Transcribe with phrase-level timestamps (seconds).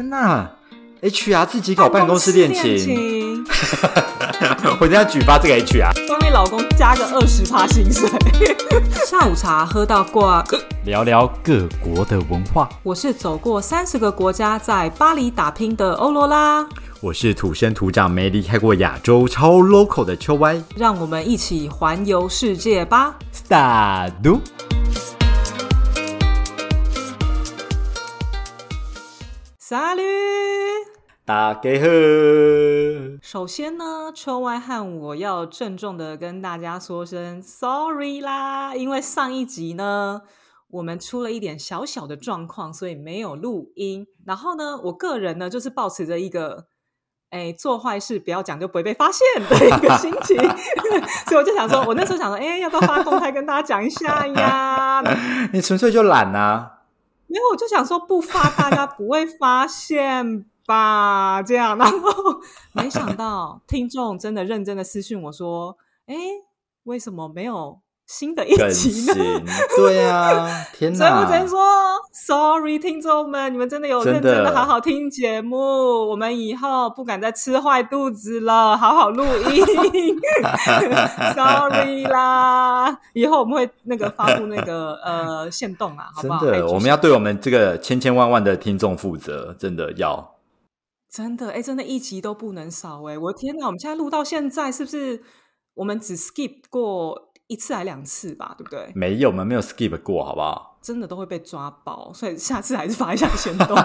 [0.00, 0.50] 天哪
[1.02, 3.44] ！HR 自己搞办公室恋情，
[4.80, 5.92] 我一定要举发这个 HR。
[6.08, 8.08] 帮你老公加个二十趴薪水。
[9.04, 10.42] 下午茶喝到挂，
[10.86, 12.66] 聊聊各国的文化。
[12.82, 16.66] 我是走过三十个国家，在巴黎打拼的欧罗拉。
[17.02, 20.58] 我是土生土长、没离开过亚洲、超 local 的秋歪。
[20.76, 24.12] 让我们一起环游世界吧！Start。
[29.70, 30.02] 沙律，
[31.24, 31.86] 大家好。
[33.22, 40.22] 首先呢，秋外和我要郑重的跟大家说声 sorry 啦，因为上一集呢，
[40.70, 44.08] 我们出了一点小小的状况，所以没有录音。
[44.26, 46.64] 然后呢，我个人呢，就是保持着一个，
[47.30, 50.36] 哎，做坏事不要讲就不会被发现的一个心情，
[51.30, 55.00] 所以我就想说，我那时候想说，哎，要不要发公开跟大家讲一下呀？
[55.54, 56.78] 你纯粹就懒啊。
[57.30, 61.40] 没有，我就想说不发，大家不会发现吧？
[61.46, 62.10] 这样，然后
[62.72, 66.16] 没想到听众真的认真的私信我说：“哎，
[66.82, 69.14] 为什么没有？”新的一集呢？
[69.76, 70.98] 对啊， 天哪！
[70.98, 71.60] 所以我只能说
[72.12, 75.56] ，sorry，听众们，你们真的有认真的好好听节目。
[75.56, 79.64] 我们以后不敢再吃坏肚子了，好好录音。
[81.36, 86.44] sorry 啦，以后我们会那个发布那个呃限动啊，好不好？
[86.44, 90.34] 真的，我们要对我们这个千千万万的听众负责，真的要。
[91.08, 93.16] 真的，哎，真的，一集都不能少哎！
[93.16, 95.22] 我的天哪，我们现在录到现在，是不是
[95.74, 97.29] 我们只 skip 过？
[97.50, 98.92] 一次还两次吧，对不对？
[98.94, 100.78] 没有，我们没有 skip 过，好不好？
[100.80, 103.76] 真的都会被抓包，所以下次还是发一下先动。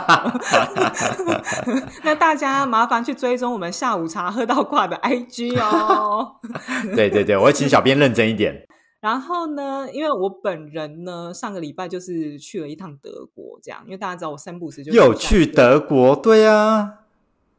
[2.05, 6.35] 那大家麻烦去追踪我们下午茶喝到挂的 IG 哦。
[6.95, 8.65] 对对对，我会请小编认真一点。
[9.01, 16.99] 然后呢，因为我本人呢，上个礼拜就是去了一趟德国，这样，因为大家知道我三不时就有去德国，对啊。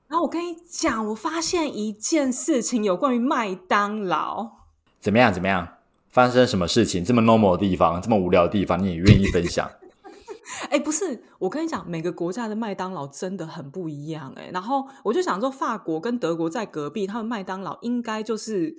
[0.08, 4.52] 然后我跟你讲，我发现一件事情，有关于麦当劳，
[5.00, 5.32] 怎么样？
[5.32, 5.75] 怎么样？
[6.16, 7.04] 发生什么事情？
[7.04, 9.70] 这么 normal 的地方，这么无聊的地方，你也愿意分享？
[10.70, 14.32] 哎，不是，我跟你讲，每个国家的麦当劳真的很不一样。
[14.34, 18.74] 哎，然后我就想说，法国跟德国在隔壁，他们麦当劳应该就是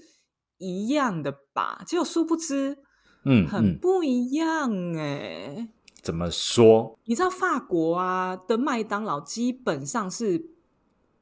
[0.58, 1.84] 一样的吧？
[1.86, 2.80] 结果殊不知，
[3.24, 4.98] 嗯，很不一样。
[4.98, 5.68] 哎，
[6.02, 6.98] 怎么说？
[7.06, 10.44] 你知道法国啊的麦当劳基本上是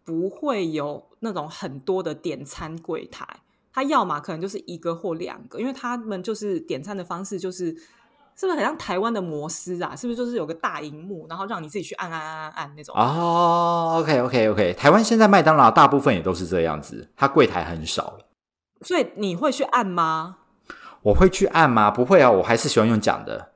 [0.06, 3.42] 不会有那种很多的点餐柜台。
[3.76, 7.66] 他要么可能就是一个或两个，因为他们就是点餐的方式，就是
[8.38, 9.94] 是不是很像台湾的摩斯啊？
[9.94, 12.96] 是不是就是有个大荧幕，然后让你自己去按按按按按那种？
[12.96, 18.18] 哦，OK OK OK，台湾现在麦当劳大部分也都是这样子，它柜台很少
[18.82, 20.38] 所以你会去按吗？
[21.02, 21.92] 我会去按吗？
[21.92, 23.52] 不会啊，我还是喜欢用讲的。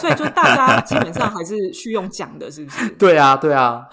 [0.00, 2.88] 所以就大家基本上还是去用讲的，是不是？
[2.96, 3.86] 对啊，对啊。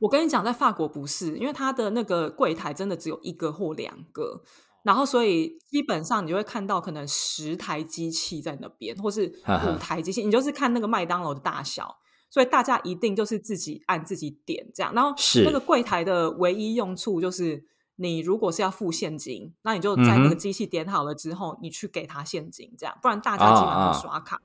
[0.00, 4.42] 我跟你讲，在法国不是，因为它的那个柜台真的只有一个或两个，
[4.84, 11.96] 然后所以基本上你就会看到可能十台机器在那边，或是五台机器，你就是看那个麦当劳的大小，
[12.30, 14.94] 所以大家一定就是自己按自己点这样。
[14.94, 15.12] 然后
[15.44, 17.64] 那个柜台的唯一用处就是，
[17.96, 24.40] 你如果是要付现金，那你就在那个机器点好了之后，你去给他现金这样，不然大家基本上刷卡。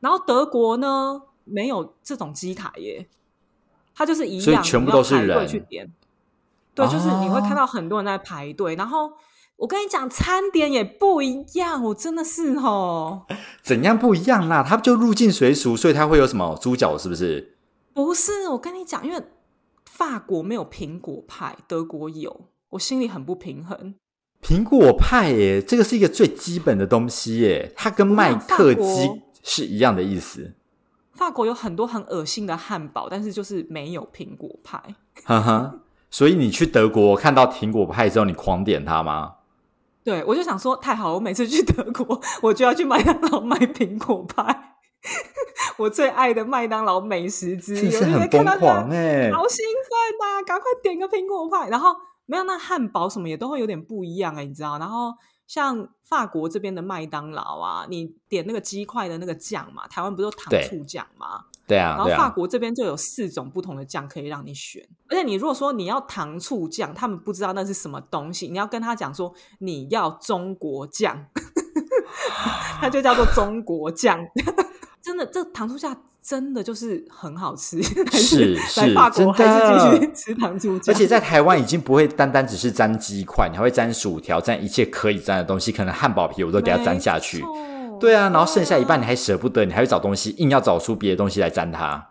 [0.00, 3.08] 然后德国呢，没有这种机台耶。
[3.96, 5.90] 它就是一样，全部都是人去点。
[6.74, 8.76] 对，就是你会看到很多人在排队。
[8.76, 9.10] 然后
[9.56, 13.24] 我跟你讲，餐点也不一样，我真的是哦。
[13.62, 14.62] 怎样不一样啦？
[14.62, 16.98] 它就入境随俗，所以它会有什么猪脚？
[16.98, 17.56] 是不是？
[17.94, 19.22] 不是，我跟你讲，因为
[19.90, 23.94] 法国没有苹果派，德国有，我心里很不平衡。
[24.42, 30.52] 苹果派耶，这个是一个最基本的东西耶，它跟麦克鸡是一样的意思。
[31.16, 34.80] 法国有很多很恶心的汉堡，但是就是没有苹果派。
[35.24, 35.74] 哈哈，
[36.10, 39.36] 所以你去德国看到苹果派之后，你狂点它吗？
[40.04, 44.76] 对，我就想说太好，我每次去德国，我就要去麦当劳买苹果派，
[45.78, 47.90] 我最爱的麦当劳美食之一。
[47.90, 50.44] 是很疯狂哎，好兴奋呐！
[50.46, 51.96] 赶快点个苹果派，然后
[52.26, 54.78] 没有那汉堡什么也都会有点不一样哎，你知道？
[54.78, 55.12] 然后。
[55.46, 61.44] 像法国这边的麦当劳啊，你点那个鸡块的那个酱嘛，台湾不是有糖醋酱吗？
[61.66, 71.26] 对啊，然后法国这边就有四种不同的酱可以让你选，而且你如果说你要糖醋酱，他们不知道那是什么东西，你要跟他讲说你要中国酱，
[72.80, 74.24] 它就叫做中国酱。
[75.06, 77.80] 真的，这糖醋酱真的就是很好吃。
[78.10, 80.92] 是是，法国还是继续吃糖醋酱。
[80.92, 87.40] 而且在台湾已经不会单单只是沾鸡块，你还会沾薯条，沾一切可以沾的东西，可能汉堡皮我都给它沾下去。
[88.00, 92.08] 对啊，然后剩下一半你还舍不得，你还会找东西，硬要找出别的东西来沾它。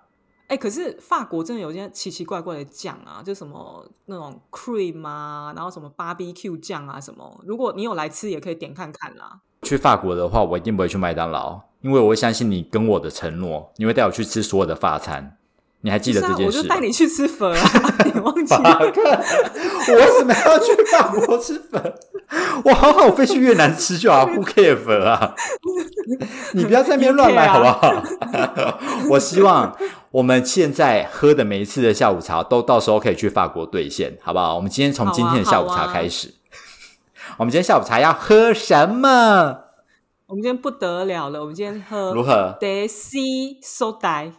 [0.47, 7.43] 哎，可是法国真的有些奇奇怪怪的酱啊，就什么那种 cream 啊，然后什么 barbecue 酱啊，什么。
[7.45, 9.41] 如果你有来吃，也可以点看看啦。
[9.63, 15.37] 去法国的话，我一定不会去麦当劳，因为我会相信你跟我的承诺，你会带我去吃所有的法餐。
[15.81, 16.57] 你还记得这件事？
[16.57, 17.95] 我就带你去吃粉啊！
[18.11, 18.55] 你忘记？
[18.55, 21.93] 我为什么要去法国吃粉？
[22.65, 25.35] 我好好飞去越南吃就好，不 care 粉啊！
[26.53, 28.79] 你不要在那边乱来 好不好？
[29.11, 29.77] 我希望
[30.09, 34.55] 我们现在喝的每一次的下午茶，都到时候可以去法国兑现，好不好？
[34.55, 36.33] 我们今天从今天的下午茶开始。
[37.37, 39.64] 我们今天下午茶要喝什么？
[40.27, 41.39] 我们今天不得了了！
[41.39, 44.31] 我们今天喝如何？Daisy Soda。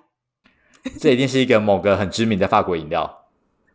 [0.99, 3.29] 这一定是一个某个很知名的法国饮料。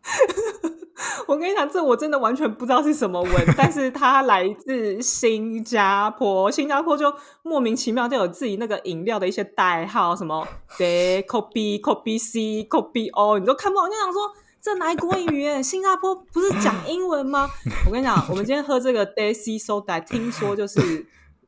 [1.28, 6.52] 我跟你讲，这我真的完全不知道是什么文， 但是它来自新加坡。
[6.52, 7.13] 新加坡就
[7.44, 10.46] 莫名其妙就有自己那个饮料的一些代号，什么
[10.78, 13.88] De Copy Copy C Copy O，你都看不懂。
[13.88, 14.30] 就想说，
[14.62, 15.64] 这哪国语？
[15.64, 17.50] 新加坡不是讲英文吗？
[17.88, 21.06] 我跟你讲，我们今天喝这个 Daisy Soda，听说就是。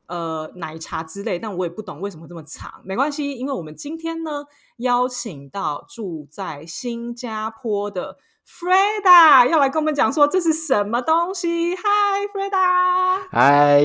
[0.07, 2.81] 呃，奶茶之类，但我也不懂为什么这么长。
[2.83, 4.43] 没关系，因为我们今天呢
[4.77, 11.75] 邀请到住在新加坡的 Freda 要来跟我们讲说这是什么东西。
[11.75, 13.81] Hi Freda，嗨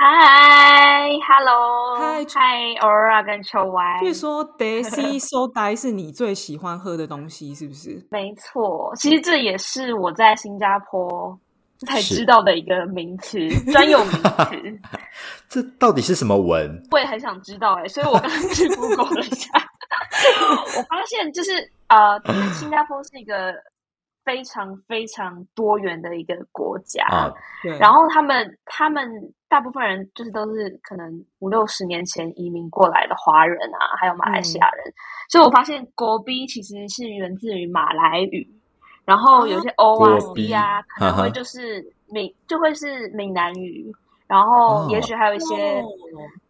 [0.00, 3.98] 嗨，Hello，嗨嗨，Aura 跟秋 Y。
[4.00, 8.06] 据说 Daisy Soda 是你最喜欢喝的东西，是不是？
[8.10, 11.38] 没错，其实这也是我在新加坡。
[11.86, 13.38] 才知道的一个名词，
[13.72, 14.78] 专有名词。
[15.48, 16.82] 这到底是什么文？
[16.90, 19.50] 我也很想知道哎，所以我刚刚去 Google 了一下，
[20.76, 21.52] 我发现就是
[21.88, 22.20] 呃，
[22.52, 23.54] 新加坡是一个
[24.24, 27.32] 非常非常多元的一个国家啊。
[27.80, 29.08] 然后他们他们
[29.48, 34.84] 大部分人就是都是可能五六十年前移民过来的华人啊，还有马来西亚人。
[35.30, 38.46] 所以我发现国 B 其实是源自于马来语。
[39.08, 43.90] 然后有些 O 啊 B 啊，可能会就是闽，就会是闽南语。
[44.26, 45.82] 然后也许还有一些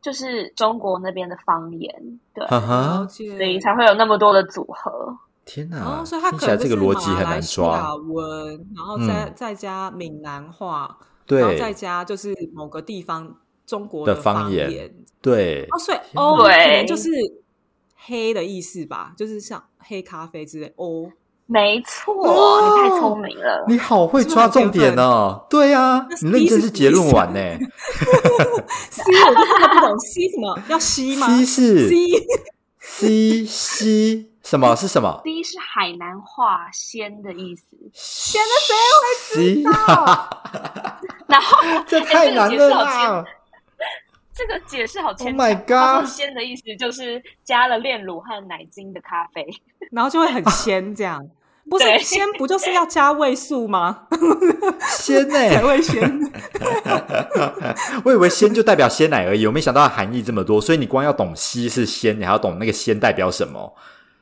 [0.02, 5.16] 就是中国那边的方言，对，所以才会有那么多的组合。
[5.44, 6.04] 天哪！
[6.04, 7.94] 所以它听起来这个逻辑很难抓。
[7.94, 13.32] 文，然后再再加闽南话，对，然后再加就是某个地方
[13.64, 15.64] 中国的方言，对。
[15.70, 17.08] 哦，所以 O 可能就是
[17.94, 21.12] 黑的意思吧，就是像黑咖啡之类 O。
[21.50, 22.14] 没错，
[22.76, 25.46] 你太聪明了，你好会抓重点哦。
[25.48, 27.40] 对呀，你认真是结论完呢。
[28.90, 31.96] C 我就真的不懂，C 什么要 C 吗？C 是 C
[32.78, 37.64] C C 什么是什么？C 是海南话“鲜”的意思，
[37.94, 40.42] 鲜的谁会知道？
[41.28, 43.24] 然后这太难了。
[44.34, 45.46] 这个解释好牵强。
[45.46, 45.56] Oh my
[46.00, 46.06] god！
[46.06, 49.44] 鲜的意思就是加了炼乳和奶精的咖啡，
[49.90, 51.26] 然后就会很鲜，这样。
[51.70, 54.06] 不是鲜，不就是要加味素吗？
[54.90, 55.34] 鲜呢？
[55.50, 56.32] 才会鲜。
[58.04, 60.60] 我以为鲜就代表鲜奶而已，我没想到含义这么多。
[60.60, 63.74] 所以你光要懂稀是鲜，你还要懂那个鲜代表什么，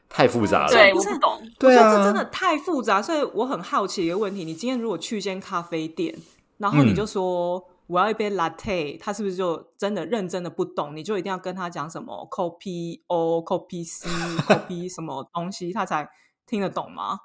[0.09, 0.69] 太复杂了。
[0.69, 1.41] 对，我不懂。
[1.59, 3.01] 对啊，这真的太复杂。
[3.01, 6.15] 所以我很好奇一个问题：你今天如果去一间咖啡店，
[6.59, 10.97] 然后你就说我要一杯 latte，他是不是就真的认真的不懂？
[10.97, 14.09] 你就一定要跟他讲什么 copy o copy c
[14.47, 16.09] copy 什么东西，他才
[16.47, 17.19] 听得懂吗？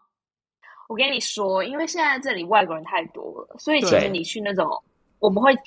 [0.91, 4.67] 我跟你说，因为现在这里外国人太多了，所以其实你去那种
[5.19, 5.57] 我们会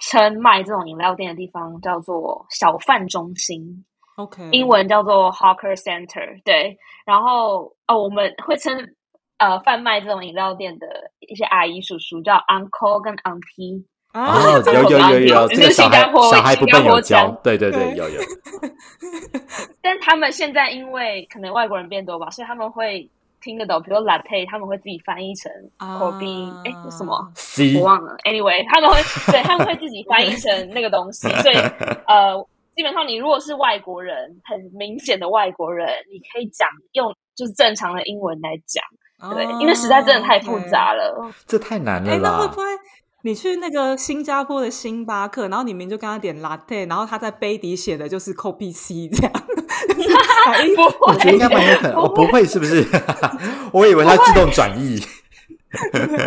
[0.00, 3.62] 称卖这种饮料店的地方叫做小贩中心
[4.16, 6.76] ，OK，英文叫做 hawker center，对。
[7.06, 8.76] 然后哦，我们会称
[9.38, 10.88] 呃贩卖这种饮料店的
[11.20, 13.84] 一些阿姨叔叔叫 uncle 跟 auntie。
[14.14, 18.20] 哦，有有有有，这个小孩小孩不笨有教，对对对，有有。
[19.80, 23.08] 但他们现在因为可能外国人变多吧，所以他们会。
[23.42, 27.12] 听得懂，比如 latte，他们会自己翻译成 coffee，哎，什么？
[27.78, 28.16] 我忘了。
[28.24, 28.96] Anyway，他们会
[29.32, 31.28] 对，他们会自己翻译成那个东西。
[31.28, 31.56] 所以，
[32.06, 42.10] 呃，基本上你如果是外国人，很明显的外国人，你可以讲用就是正常的英文来讲，对，因为实在真的太复杂了，这太难了。
[42.10, 42.62] 哎，那会不会？
[43.24, 49.32] 你去那个新加坡的星巴克，然后你明就跟他点 latte，然后他在杯底写的就是 copy C 这样。
[51.06, 52.86] 我觉得应该蛮有可能，我不会是不是？
[53.72, 55.00] 我以为它自动转译。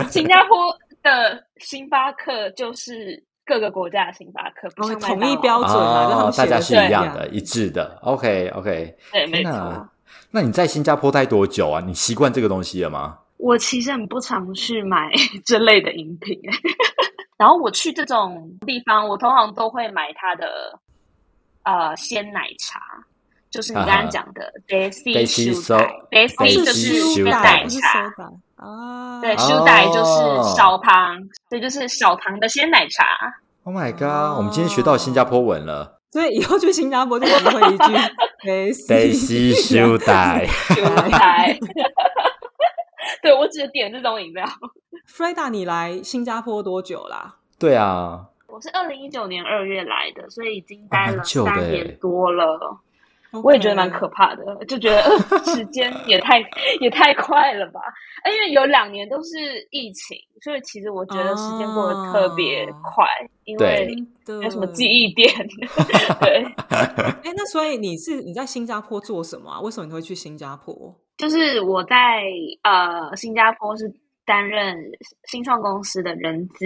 [0.09, 7.99] 新加坡的星巴克就是各个国家的星巴克，不是统一标准啊，大家是一样的、一致的。
[8.01, 9.87] OK OK，对，没错。
[10.31, 11.81] 那你在新加坡待多久啊？
[11.85, 13.19] 你习惯这个东西了吗？
[13.37, 15.11] 我其实很不常去买
[15.45, 16.39] 这类的饮品，
[17.37, 20.79] 然后我去这种地方，我通常都会买它的
[21.63, 22.79] 呃鲜奶茶。
[23.55, 31.17] 就是你刚刚讲的 Daisy Soda，Daisy 就是修奶不是茶，soda 啊，对，哦修奶就是少糖，
[31.49, 33.05] 对，就是少糖的鲜奶茶。
[33.63, 34.37] Oh my god！
[34.37, 37.93] 我们今天学到新加坡文了所以以后去新加坡就只会一句
[38.45, 40.45] Daisy 修带。
[40.45, 41.57] 修奶，
[43.23, 44.45] 对我只点这种饮料。
[45.09, 47.35] Freda，你来新加坡多久啦？
[47.57, 52.81] 对啊，我是二零一九年二月来的，所以已经待了三年多了。
[53.43, 56.39] 我也觉得蛮可怕的，就觉得、呃、时间 也太
[56.79, 57.81] 也太快了吧？
[58.25, 59.29] 因为有两年都是
[59.71, 63.05] 疫情，所以其实我觉得时间过得特别快，
[63.43, 63.93] 因为
[64.27, 65.29] 没有什么记忆点。
[66.21, 69.59] 对， 哎，那所以你是你在新加坡做什么啊？
[69.59, 70.95] 为什么你会去新加坡？
[71.17, 72.23] 就是我在
[72.63, 73.89] 呃新加坡是
[74.25, 74.75] 担任
[75.27, 76.65] 新创公司的人资，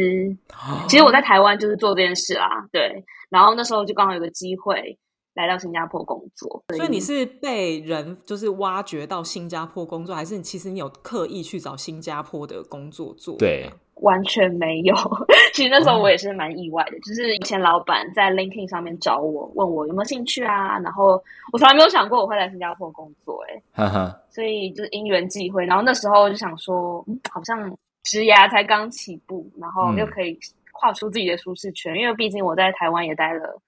[0.87, 3.03] 其实我在台湾就是做这件事啊，对。
[3.29, 4.97] 然后那时候就刚好有个机会
[5.39, 13.37] 来到新加坡工作，所以你是被人就是挖掘到新加坡工作，还是其实你有刻意去找新加坡的工作做？
[13.37, 13.69] 对，
[14.01, 14.93] 完全没有。
[15.55, 21.21] 其实那时候我也是蛮意外的，就是以前老板在 LinkedIn 上面找我，问我有没有兴趣啊，然后
[21.53, 25.65] 我从来没有想过我会来新加坡工作、欸，哈哈，所以就是因缘际会。
[25.65, 27.69] 然后那时候就想说，嗯，好像
[28.03, 30.37] 职涯才刚起步，然后又可以
[30.73, 33.61] 跨出自己的舒适圈，因为毕竟我在台湾也待了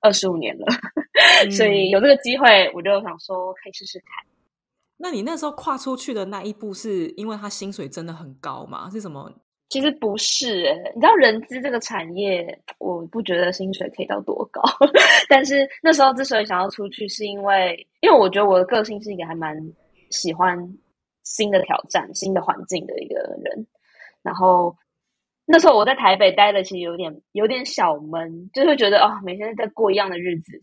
[0.00, 0.66] 二十五年了，
[1.44, 4.26] 嗯所以有这个机会，我就想说可以试试看。
[4.96, 8.88] 那你那时候跨出去的那一步，是因为他薪水真的很高吗？
[8.90, 9.32] 是什么？
[9.68, 14.62] 其实不是、欸，你知道人资这个产业，我不觉得薪水可以到多高。
[15.28, 19.54] 但是那时候之所以想要出去，是因为因为我觉得我的个性是一个还蛮
[20.10, 20.58] 喜欢
[21.22, 23.14] 新的挑战、新的环境的一个
[23.44, 23.66] 人。
[24.22, 24.74] 然后
[25.50, 30.62] 那时候我在台北待的，其实有点有点小闷，就会觉得哦，每天在过一样的日子。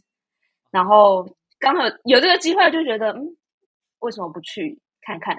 [0.70, 1.28] 然后
[1.60, 3.36] 刚好有这个机会，就觉得嗯，
[4.00, 5.36] 为什么不去看看？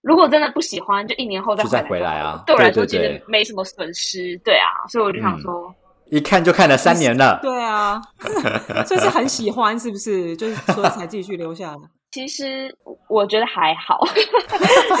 [0.00, 5.74] 如果真的不喜欢，就一年后再回回来啊对我来说其实没什么损失，对啊，所以我就想说，
[6.10, 7.40] 一看就看了三年了。
[7.42, 8.00] 对啊，
[8.86, 10.36] 所以是很喜欢，是不是？
[10.36, 11.78] 就是所以才继续留下来。
[12.14, 12.72] 其实
[13.08, 13.98] 我觉得还好，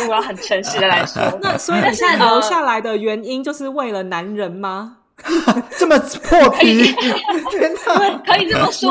[0.00, 4.96] 如果要很诚实的来说， 那所以你现在留下来的原因，就是为了男人吗？
[5.78, 6.82] 这么破皮，
[7.52, 8.20] 天哪！
[8.26, 8.90] 可以这么说，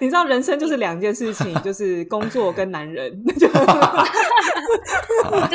[0.00, 3.12] 你知道，人生就是两件事情，就是工作跟男人。
[3.38, 3.46] 这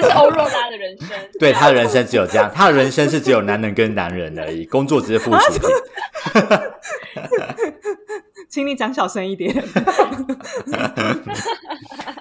[0.01, 1.09] 是欧若拉的人生。
[1.41, 5.69] 对他的人生只有这样，他的人生是只有男人跟男人而已，工作只是附属品。
[8.57, 9.53] 请你讲小声一点。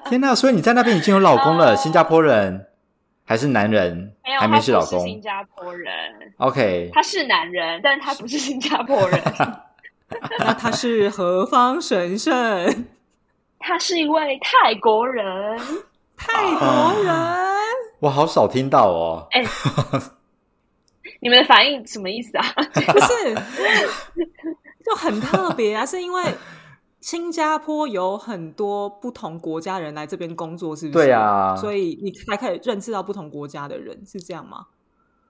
[0.05, 0.35] 天哪！
[0.35, 2.67] 所以你在那边已经有老公了，新加坡人
[3.25, 4.15] 还是男人？
[4.23, 5.91] 没有，还没是老公他不是新加坡人
[6.37, 9.19] ，？OK，他是男人，但是他不是新加坡人，
[10.39, 12.85] 那他是何方神圣？
[13.59, 15.59] 他是一位泰国人。
[16.19, 17.15] 泰国人。
[18.01, 19.27] 我好少听到哦。
[19.31, 19.43] 哎、
[21.21, 22.45] 你们的反应什么意思啊？
[22.75, 23.35] 不是，
[24.87, 26.23] 就很特别啊，是因为
[27.01, 31.05] 新加坡有很多不同国家人来这边工作，是不是？
[31.07, 34.65] 对啊所以你才可以认识到不同国家的人，是这样吗？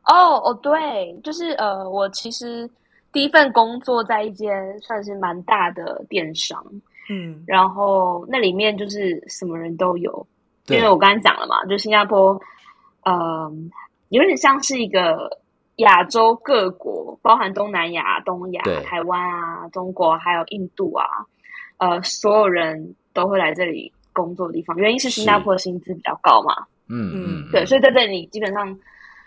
[0.04, 2.70] 哦哦，对，就是呃，我其实
[3.12, 6.64] 第一份工作在一间算是蛮大的电商，
[7.08, 10.12] 嗯然后那里面就是什么人都有，
[10.68, 12.38] 因对为我刚才讲了嘛，就新加坡，
[13.04, 13.70] 嗯、
[14.10, 15.28] 有点像是一个
[15.76, 21.04] 亚洲各国，包含东南亚、东亚、台湾啊、中国还有印度啊，
[21.78, 24.76] 呃，所有人都会来这里工作的地方。
[24.76, 28.78] 原因是新加坡的薪资比较高嘛，嗯嗯，对，所以在这里基本上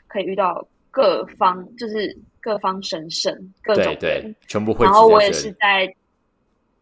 [0.08, 5.32] 可以遇到各方，就是各方神圣各种对全部会然后我也。
[5.32, 5.94] 是在，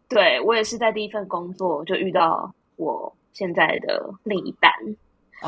[0.08, 4.72] 对我也是在第一份工作就遇到我现在的另一半，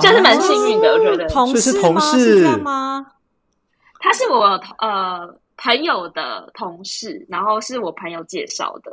[0.02, 1.26] 这样是蛮幸运的，我觉得。
[1.28, 1.80] 同事吗？
[1.80, 3.06] 同事是这样吗？
[4.00, 8.90] 他是我呃朋友的同事，然后是我朋友介绍的。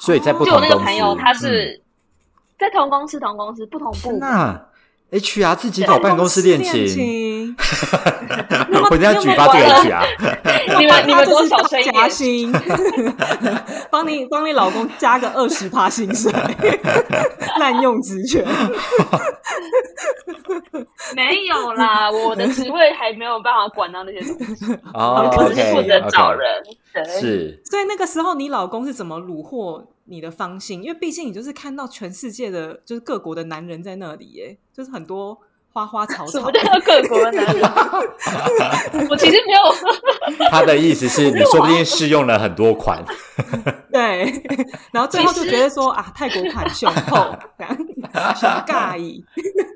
[0.00, 1.82] 所以在不就我那同公司，个朋友，他嗯是
[2.58, 4.20] 在同公司、同公司不同部门。
[4.20, 4.66] 那
[5.10, 7.54] HR 自己搞办公室恋情，
[8.84, 10.78] 情，我一定要举发这个 HR。
[10.78, 12.08] 你们你们多少岁一加？
[12.08, 12.52] 薪，
[13.90, 16.32] 帮你帮你老公加个二十趴薪水，
[17.58, 18.44] 滥用职权。
[21.14, 26.62] 没有啦，我的职位还没有办法管到那些东西，哦我只是负责找人。
[26.92, 30.82] 对，是所以那个时候，你老公是怎么虏获你的芳心？
[30.82, 35.38] 因为毕竟你就是看到全世界的，就是各国的男人在那里，耶，就是很多
[35.74, 37.62] 花花草草什么，叫各国的男人？
[39.10, 43.04] 我其实没有，他的意思是你说不定试用了很多款，
[43.90, 44.32] 对，
[44.92, 47.76] 然后最后就觉得说啊，泰国款雄厚， 这样
[48.06, 49.24] 很尬意。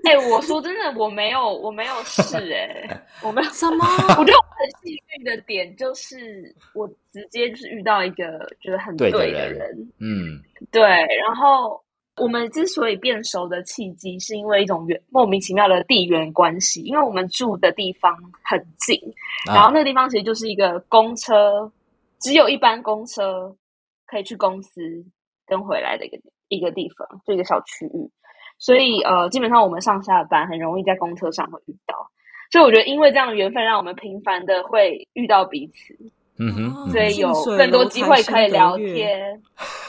[0.05, 3.51] 哎、我说真的，我没有，我没有试、哎，我没有。
[3.51, 3.85] 什么？
[4.17, 8.25] 我觉得我很幸运的点就是，我直接就是遇到一个
[8.61, 10.41] 觉得很对的人，嗯，
[10.71, 11.83] 对，然后
[12.21, 19.01] 我们之所以变熟的契机，是因为一种缘莫名其妙的地缘关系，因为我们住的地方很近，
[19.47, 21.71] 然后啊，那个地方其实就是一个公车，
[22.21, 23.55] 只有一班公车
[24.07, 24.81] 可以去公司
[25.47, 28.11] 跟回来的一个一个地方，就一个小区域，
[28.59, 32.11] 所以呃，基本上我们上下班很容易在公车上会遇到。
[32.51, 35.95] 所以我觉得，因为这样的缘分，让我们频繁的会遇到彼此，
[36.41, 39.41] 嗯哼，所以有更多机会可以聊天，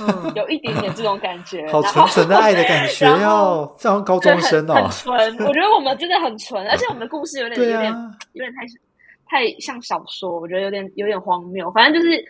[0.01, 1.71] 嗯， 有一点点这种感觉。
[1.71, 5.47] 好纯纯的爱的感觉 哦，这样高中生哦很，纯。
[5.47, 8.65] 我觉得我们真的很纯，而且我们的故事有点有点啊，有点太
[9.29, 11.69] 太像小说，我觉得有点有点荒谬。
[11.71, 12.25] 反正就是，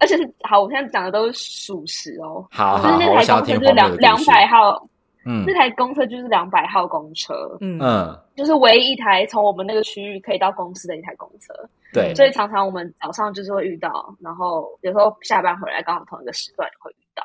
[0.00, 2.44] 而且是好，我现在讲的都是属实哦。
[2.50, 4.84] 好就是那台我想要公车就是两两百号，
[5.24, 5.44] 嗯。
[5.46, 7.78] 那台公车就是两百号公车，嗯。
[7.80, 11.52] 嗯，就是唯一一台从我们那个区域可以到公司的一台公车。
[11.92, 17.22] 对，所以常常我们早上就是会遇到，然后有时候下班回来刚好同一个时段也会遇到，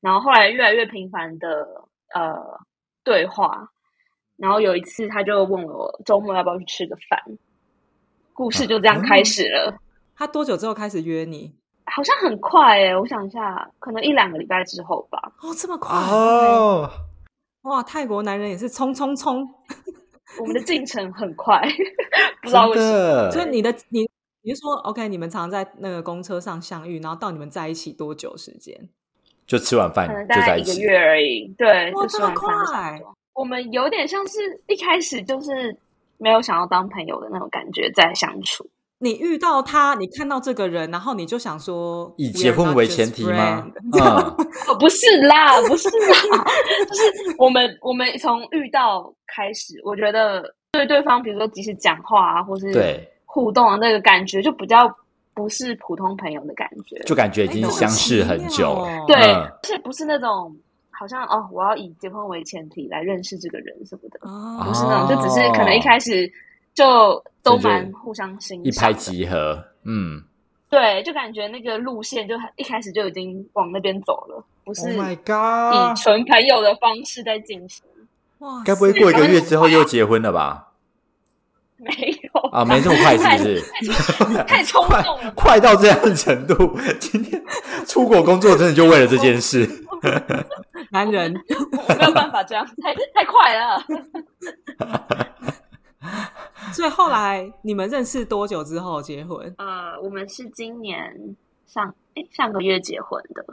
[0.00, 1.48] 然后后来越来越频繁的
[2.14, 2.34] 呃
[3.04, 3.68] 对话，
[4.36, 7.22] 然后有一次他就问我周末要不要去吃个饭，
[8.34, 9.78] 故事就这样开始了，
[10.16, 11.54] 他多久之后开始约你？
[11.86, 15.32] 好像很快诶、我想一下，可能一两个礼拜之后吧。
[15.40, 15.96] 哦，这么快。
[15.96, 16.90] 哦，
[17.68, 17.82] 哇！
[17.82, 19.48] 泰国男人也是冲冲冲，
[20.40, 21.60] 我们的进程很快，
[22.42, 22.92] 不知道为什么。
[22.92, 24.08] 的，所以你的你
[24.42, 25.08] 你是说 OK？
[25.08, 28.88] 你们常在那个公车上相遇，然后到你们在一起多久时间？
[29.46, 32.48] 就吃完饭可能就大概一个在一起，月而已，对，哇这么快。
[33.34, 35.76] 我们有点像是一开始就是
[36.18, 38.68] 没有想要当朋友的那种感觉在相处。
[39.00, 44.02] 你遇到他，你看到这个人，然后你就想说，以 "We 结婚为前提吗？friend"？
[44.02, 46.44] 嗯， 哦，不是啦，不是啦，
[46.88, 54.92] 就是我们我们从遇到开始，我觉得对对方，比如说即使讲话啊，或是对，互动啊那个感觉，就比较
[55.32, 56.98] 不是普通朋友的感觉。
[57.06, 59.34] 就感觉已经哎相识很久对，嗯。
[59.44, 60.52] 而且不是那种
[60.90, 64.60] 好像哦，我要以结婚为前提来认识这个人什么的，哦。
[64.66, 66.28] 不是那种，就只是可能一开始
[66.78, 68.92] 就都蛮互相欣一拍。
[68.92, 70.22] 即合，嗯
[70.70, 77.84] 对，就感觉那个路线就很一开始就已经往那边走了，不是，Oh 以纯朋友的方式在进行。
[78.38, 80.66] 哇塞，该不会过一个月之后又结婚了吧？
[81.78, 81.90] 没
[82.32, 84.44] 有啊，没这么快，是不是？
[84.46, 87.42] 太冲快动了 吧，快到这样的程度，今天
[87.86, 89.68] 出国工作真的就为了这件事。
[90.90, 91.34] 男人？
[91.88, 93.82] 我没有办法这样，太太快了。
[96.72, 99.54] 所以后来你们认识多久之后结婚？
[99.58, 103.44] 呃，我们是今年上哎上个月结婚的，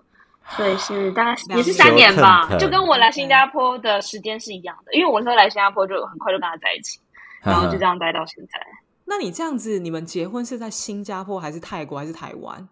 [0.49, 4.93] 所以是大概也是三年吧，就跟我来新加坡的时间是一样的。
[4.93, 6.99] 因为我那时候来新加坡就很快就跟他在一起，
[7.43, 8.59] 然后就这样待到现在。
[9.05, 12.67] 那你这样子，你们结婚是在新加坡还是泰国还是台湾？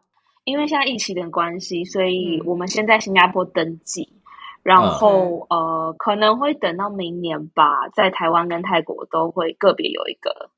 [0.46, 4.12] 因为现在疫情的关系，所以嗯我们先在新加坡登记，
[4.64, 10.50] 然后、呃可能会等到明年吧，在台湾跟泰国都会个别有一个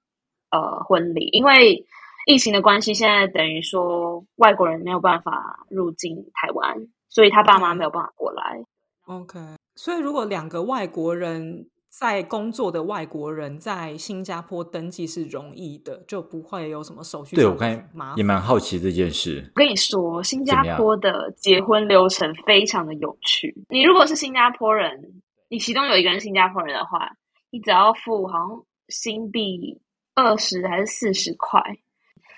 [0.52, 1.86] 呃婚礼，因为
[2.28, 8.64] 疫情的关系，现在等于说外国人没有办法入境台湾，所以他爸妈没有办法过来。
[9.08, 9.40] OK，
[9.76, 17.72] 所以如果两个外国人在工作的外国人在新加坡登记是容易的，就不会有什么手续对我刚。
[18.18, 19.50] 也蛮好奇这件事。
[19.56, 23.56] 我跟你说，新加坡的结婚流程非常的有趣。
[23.70, 27.10] 你如果是新加坡人，你其中有一个人新加坡人的话，
[27.50, 29.80] 你只要付好像新币
[30.16, 31.62] 二十还是四十块。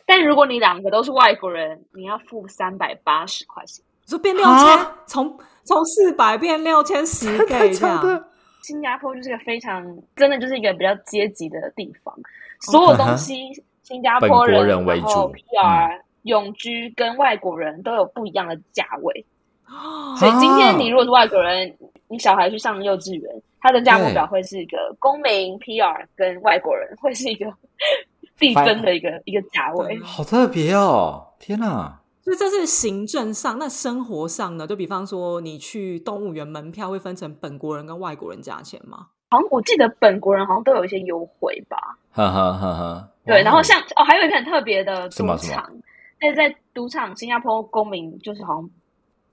[0.06, 3.84] 但如果你两个都是外国人，你要付三百八十块钱。
[4.06, 8.24] 你说变六千啊，从从四百变六千十太倍这样。
[8.62, 12.14] 新加坡就是个非常真的就是一个比较阶级的地方，
[12.62, 13.50] 所有东西
[13.84, 19.26] 新加坡人人为主然后 PR、永居跟外国人都有不一样的价位。
[19.68, 27.46] 哦所以今啊天你如果是外国人，你小孩去上幼稚园，他的价目表会是一个公民 PR 跟外国人会是一个
[28.40, 30.00] 递增的一个一个价位。
[30.02, 31.28] 好特别哦！
[31.38, 34.68] 天哪，所以这是行政上，那生活上呢？
[34.68, 39.08] 就比方说，你去动物园门票会分成本国人跟外国人价钱吗？
[39.30, 41.98] 好像我记得本国人好像都有一些优惠吧？
[42.12, 43.10] 哈哈哈哈。
[43.26, 45.72] 对，然后像哦，还有一个很特别的赌场，
[46.20, 48.70] 但是在赌场，新加坡公民就是好像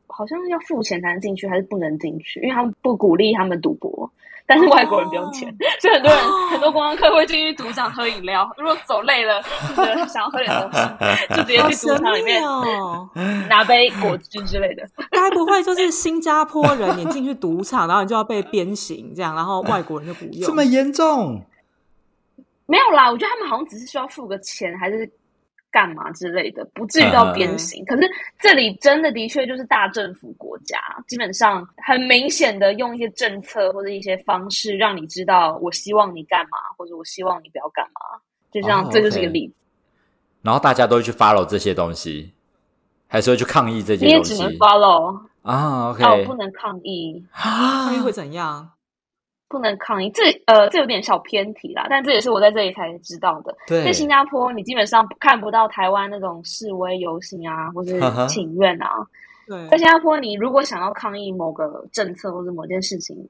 [0.07, 4.09] 好像要付钱才能进去，还是不能进去，因为他们不鼓励他们赌博。
[4.47, 9.43] 但是外国人不用钱，所以很多人、很多多观光客会进去赌场喝饮料，如果走累了，
[9.75, 13.09] 觉得想要喝点东西，就直接去赌场里面哦。
[13.49, 14.87] 拿杯果汁之类的。
[15.11, 20.47] 该不会就是新加坡人，你进去赌场，然后你就要被鞭刑这样，然后外国人就不用？
[20.47, 21.43] 这么严重？
[22.67, 25.11] 没有啦，我觉得他们好像只是需要付个钱，还是
[25.75, 27.85] 干嘛之类的，不至于到鞭刑。
[27.85, 28.09] 可是
[28.39, 38.21] 这里真的的确就是大政府国家，基本上很明显的用一些政策或者一些方式，让你知道我希望你干嘛，或者我希望你不要干嘛。
[38.53, 39.55] 就这样，这就是一个例子。
[40.43, 42.33] 然后大家都会去 follow 这些东西，
[43.09, 44.35] 还是会去抗议这些东西？
[44.35, 48.71] 你也只能 follow 啊，OK，哦，不能抗议，抗议会怎样？
[49.49, 53.57] 不能抗议，这呃，这有点小偏题啦，但这也是我在这里才知道的。
[53.67, 58.89] 对，在新加坡，你基本上看不到台湾那种示威游行啊，或是请愿啊。
[59.47, 63.29] 对，在新加坡，你如果想要抗议某个政策或者某件事情，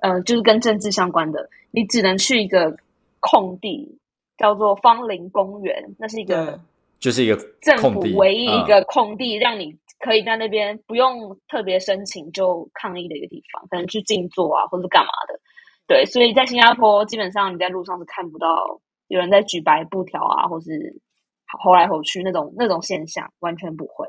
[0.00, 2.76] 呃，就是跟政治相关的，你只能去一个
[3.20, 3.96] 空地，
[4.36, 6.60] 叫做芳林公园，那是一个，
[7.04, 15.38] 就是一个政府唯一一个空地，让你可以在那边不用特别申请就抗议的一个地方，可能去静坐啊，或者干嘛的。
[15.86, 20.98] 对，所以在新加坡，基本上你在路上是看不到有人在举白布条啊，或是
[21.62, 24.08] 吼来吼去那种那种现象，完全不会。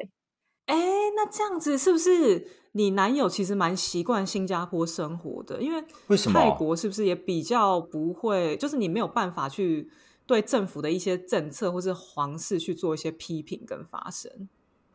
[0.68, 0.78] 哎，
[1.18, 5.62] 那这样子是不是你男友其实蛮习惯新加坡生活的？
[5.62, 8.56] 因为为什么泰国是不是也比较不会？
[8.56, 9.90] 就是你没有办法去
[10.28, 14.32] 对政府的一些政策或是皇室去做一些批评跟发声。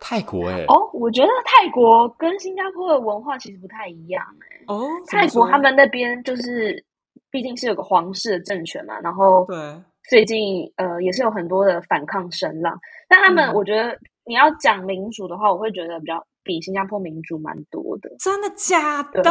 [0.03, 4.65] 泰国哎，哦，我觉得泰国跟新加坡的文化其实不太一样哎。
[4.67, 6.83] 哦，泰国他们那边就是
[7.31, 12.81] 毕竟是有个皇室的政权嘛，然后对最近呃也是有很多的反抗声浪。
[13.09, 18.11] 但他们我觉得你要讲民主的话，我会觉得比较比新加坡民主蛮多的。
[18.19, 19.23] 真的假的？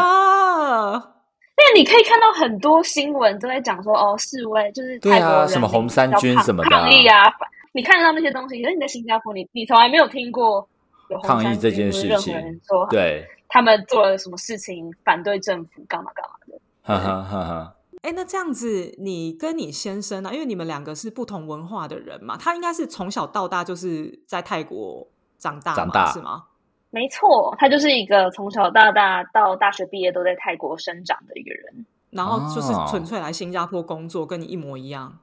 [1.60, 7.26] 因为你可以看到很多新闻都在讲说哦示威就是泰国什么红三军什么的抗议啊。
[7.74, 10.68] 你看得到那些东西，可是你在新加坡，你你从来没有听过
[11.10, 16.60] 有抗议这件事情，说对他们做了什么事情反对政府干嘛干嘛的。
[16.82, 17.76] 哈哈哈哈。
[18.02, 20.32] 哎，那这样子，你跟你先生呢？
[20.34, 25.06] 因为你们两个是不同文化的人嘛，他应该是从小到大就是在泰国
[25.38, 26.46] 长大，长大是吗？
[26.92, 35.20] 没错，他就是一个从小到大到大学毕业都在泰国生长的一个人，然后就是纯粹来新加坡工作，跟你一模一样。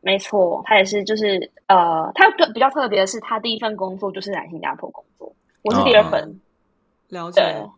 [0.00, 5.32] 没错，他也是，就是呃，他比较特别的是，他第一份工作就是来新加坡工作，
[5.62, 6.40] 我是第二份。
[7.08, 7.68] 了解。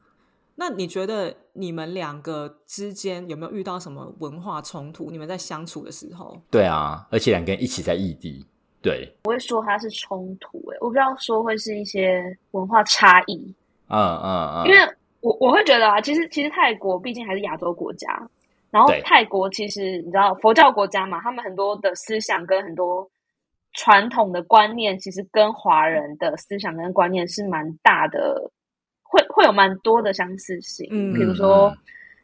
[0.57, 5.11] 那你觉得你们两个之间有没有遇到什么文化冲突？
[5.11, 6.39] 你们在相处的时候？
[6.51, 8.45] 对啊，而且两个人一起在异地，
[8.83, 9.13] 对。
[9.25, 13.37] 我会说它是冲突，哎，我不知道说会是一些文化差异。
[13.89, 14.67] 嗯嗯嗯。
[14.67, 14.79] 因为
[15.21, 18.09] 我我会觉得啊，其实其实泰国毕竟还是亚洲国家。
[18.71, 23.11] 然后泰国其实你知道佛教国家嘛，他们很多的思想跟很多
[23.73, 28.49] 传统的观念，其实跟华人的思想跟观念是蛮大的，
[29.03, 30.87] 会会有蛮多的相似性。
[30.93, 31.77] 嗯，比如说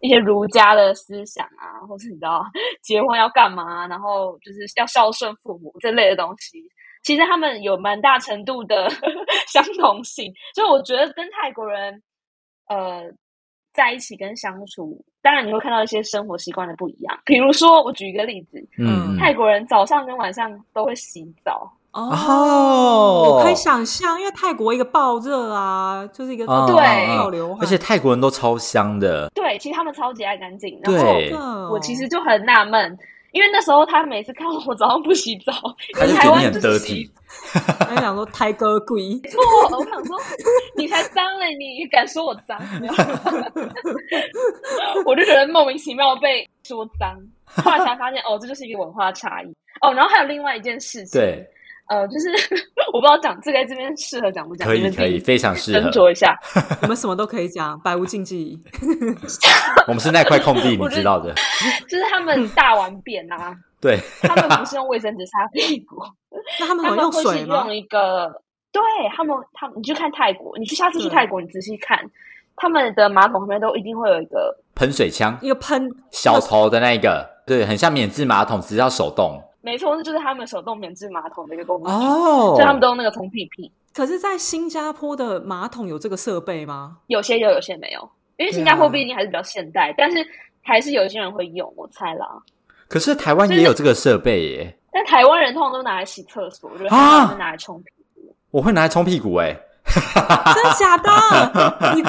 [0.07, 2.45] 一些儒家的思想啊，或是你知道
[2.83, 6.63] 结婚要干嘛，然后就是要孝顺父母这类的东西，
[7.03, 8.89] 其实他们有蛮大程度的
[9.49, 10.33] 相同性。
[10.55, 12.03] 所以我觉得跟泰国人
[12.69, 13.05] 呃
[13.73, 15.05] 在一起跟相处。
[15.23, 17.21] 当然，你会看到一些生活习惯的不一样。
[17.25, 30.79] 比如说，我举一个例子，嗯，泰国人早上跟晚上都会洗澡哦，我可以想象，因为泰国一个爆热啊，就是一个对暴流而且泰国人都超香的，对，其实他们超级爱干净。
[30.83, 32.97] 然后我其实就很纳闷。
[33.33, 35.53] 因为那时候他每次看我早上不洗澡，
[36.17, 37.11] 台湾得体。
[37.81, 39.43] 他想说泰哥鬼， 错，
[39.77, 40.17] 我想说
[40.75, 42.59] 你才脏嘞，你敢说我脏？
[45.05, 49.93] 我就觉得莫名其妙被说脏，后来才发现哦，这就是一个文化差异哦。
[49.93, 51.47] 然后还有另外一件事情，对。
[51.89, 52.29] 呃，就是
[52.93, 56.37] 我不知道讲这个这边适合讲不讲，可以可以，非常适合斟酌一下。
[56.83, 58.59] 我们什么都可以讲，百无禁忌。
[59.87, 61.33] 我们是那块空地，你知道的。
[61.89, 66.03] 就是他们大完便啊，对，他们不是用卫生纸擦屁股，
[66.59, 67.65] 那他们用水吗？
[67.65, 68.83] 用一个，对
[69.17, 71.99] 他们，他们你去看泰国，你去下次去泰国，你仔细看，
[72.57, 79.41] 他们的马桶旁边都一定会有一个喷水枪，一个喷小头的那一个，对，很像免治马桶，只要手动。
[79.67, 83.69] 没错，这就是他们手动免治马桶的一个功能哦，所以他们都用那个冲屁屁。
[83.93, 86.99] 可是，在新加坡的马桶有这个设备吗？
[87.09, 88.09] 有些有，有些没有。
[88.37, 90.25] 因为新加坡毕竟还是比较现代，但是
[90.63, 92.29] 还是有一些人会用，我猜啦。
[92.87, 94.79] 可是台湾也有这个设备耶。
[94.93, 98.33] 但台湾人通常都拿来洗厕所，我觉得他们拿来冲屁股。
[98.53, 99.53] 我会拿来冲屁股，哎，
[100.55, 101.11] 真的假的？
[101.97, 102.03] 你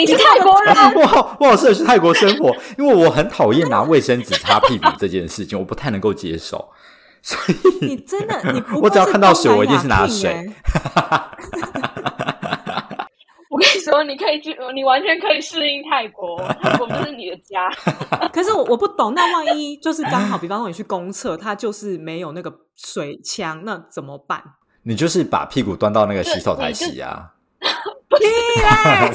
[0.00, 0.74] 你是泰国人？
[0.94, 6.70] 我好我好适合去泰国生活，因为我很讨厌拿卫生纸擦屁股这件事情，我不太能够接受。
[7.22, 10.50] 所以你真的 你不我只要看到水我一定是拿水
[13.48, 17.70] 我跟你说，你可以去，你完全可以适应泰国，泰国就是你的家。
[18.32, 24.42] 可是我我不懂，那万一就是刚好，比方说你去公厕，它就是没有那个水枪，那怎么办？
[24.84, 27.32] 你就是把屁股端到那个洗手台洗啊。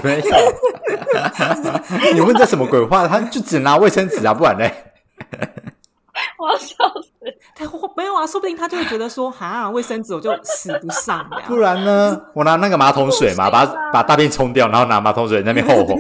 [0.04, 0.24] 没有，
[2.14, 3.08] 你问这什么鬼话？
[3.08, 4.87] 他就只拿卫生纸啊，不然嘞？
[6.40, 7.10] 我要笑死！
[7.56, 11.42] 他没有啊，说不定他就会觉得说，哈，卫生纸我就使不上了。
[11.48, 12.20] 不然呢？
[12.36, 15.96] 我拿那个马桶水嘛，把把大便冲掉，然后拿马桶水在那边后吼。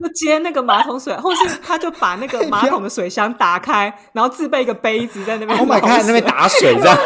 [0.00, 6.06] 就接那个马桶水，或是他就把那个马桶的水箱打开，然后自备一个杯子在那边 Oh my 捞 god！
[6.06, 6.98] 那边水打水这样。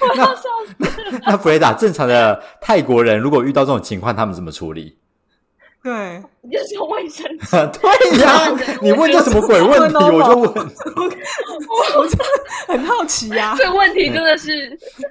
[0.00, 1.20] 我要笑死！
[1.24, 4.98] 那弗雷达，正常的泰国人如果遇到这种情况，他们怎么处理？
[5.88, 7.46] 对， 你就是用卫生纸。
[7.80, 9.96] 对呀， 你问这什么鬼问题？
[9.96, 10.44] 我就问。
[10.44, 12.24] 我真的
[12.68, 14.68] 很好奇呀、这个问题真的是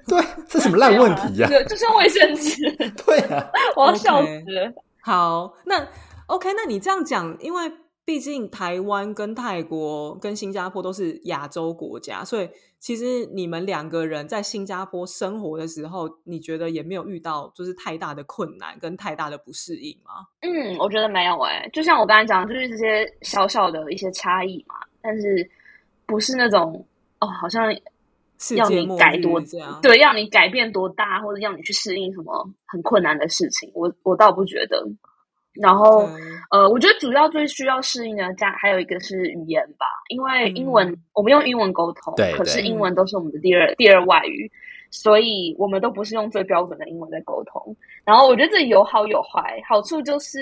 [0.08, 1.48] 对，这什么烂问题呀？
[1.48, 2.56] 对，就是用卫生纸。
[3.06, 4.72] 对啊，我要笑死了。
[5.02, 5.88] 好，那
[6.28, 7.72] OK，那你这样讲，因为
[8.06, 20.28] 毕竟台湾跟泰国跟新加坡都是亚洲国家，所以其实你们两个人在新加坡生活的时候，你觉得也没有遇到就是太大的困难跟太大的不适应吗？
[20.42, 25.50] 嗯，我觉得没有哎、就像我刚才讲，就是这些小小的一些差异嘛，但是
[26.06, 26.86] 不是那种
[27.20, 27.74] 哦，好像
[28.56, 34.88] 要你改多这样，对，要你改变多大，或者要你去适应什么很困难的事情，我我倒不觉得。
[35.62, 36.12] 然后对
[36.52, 44.50] 呃，我觉得主要最需要适应的，加还有一个是语言吧，因为英文、我们用英文沟通，对可是英文都是我们的第二第二外语，
[44.90, 47.76] 所以我们都不是用最标准的英文在沟通。
[48.06, 50.40] 然后我觉得这有好有坏，好处就是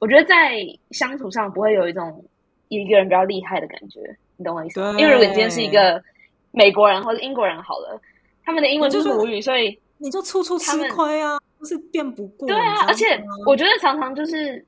[0.00, 0.56] 我觉得在
[0.90, 2.24] 相处上不会有一种
[2.68, 4.00] 一个人比较厉害的感觉，
[4.36, 4.96] 你懂我意思吗？
[4.98, 6.02] 因为如果你今天是一个
[6.50, 8.00] 美国人或者英国人好了，
[8.44, 12.46] 他们的英文就是母语，所以你就处处吃亏啊，就是变不过。
[12.48, 13.04] 对啊而且
[13.46, 14.64] 我觉得常常就是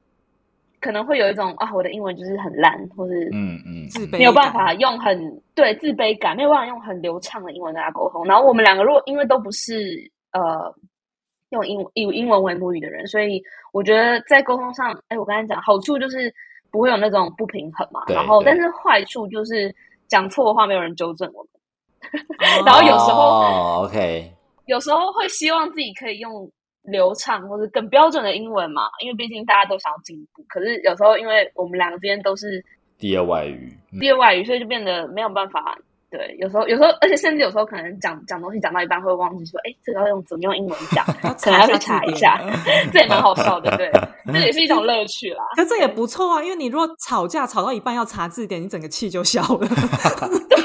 [0.81, 8.25] 可能会有一种啊，我的英文就是很烂，或是嗯嗯，自卑没有办法用很对自卑感，没有办法用很流畅的英文跟他沟通。
[8.25, 10.75] 然后我们两个如果因为都不是呃
[11.51, 16.33] 用英以英文为母语的人，所以我觉得在沟通上，哎，我刚才讲好处就是
[16.71, 19.75] 不会有那种不平衡嘛，然后但是坏处就是
[20.09, 24.33] 讲错的话没有人纠正我们，哦 然后有时候哦，OK，
[24.67, 26.51] 有时候会希望自己可以用
[26.83, 30.45] 流畅或者更标准的英文嘛，因为毕竟大家都想要进步。
[30.49, 32.65] 可是有时候因为我们两个之间都是
[32.99, 35.77] 第二外语，嗯第二外语，所以就变得没有办法。
[36.11, 42.37] 对，有时候有时候，而且甚至有时候可能讲讲东西讲到一半会忘记说，哎，这个要用怎么用英文讲， 要可能要去查查一下。
[42.93, 43.89] 这也蛮好笑的，对，
[44.27, 45.45] 这也是一种乐趣啦。
[45.55, 49.69] 可这也不错啊，因为你如果吵架吵到一半要查字典，你整个气就消了。
[50.49, 50.59] 对，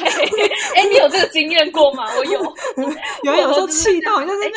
[0.75, 2.06] 哎，你有这个经验过吗？
[2.17, 2.41] 我有，
[3.21, 4.51] 有人有时候气到你就是哎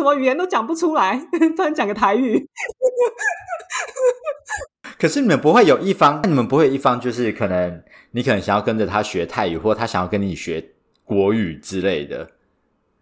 [0.00, 1.20] 什么语言都讲不出来，
[1.54, 2.42] 突然讲个台语。
[4.98, 7.82] 可是你们不会有一方，你们不会有一方就是可能
[8.12, 10.64] 你可能想要跟着他学泰语，或者他想要跟你学
[11.04, 12.28] 国语之类的，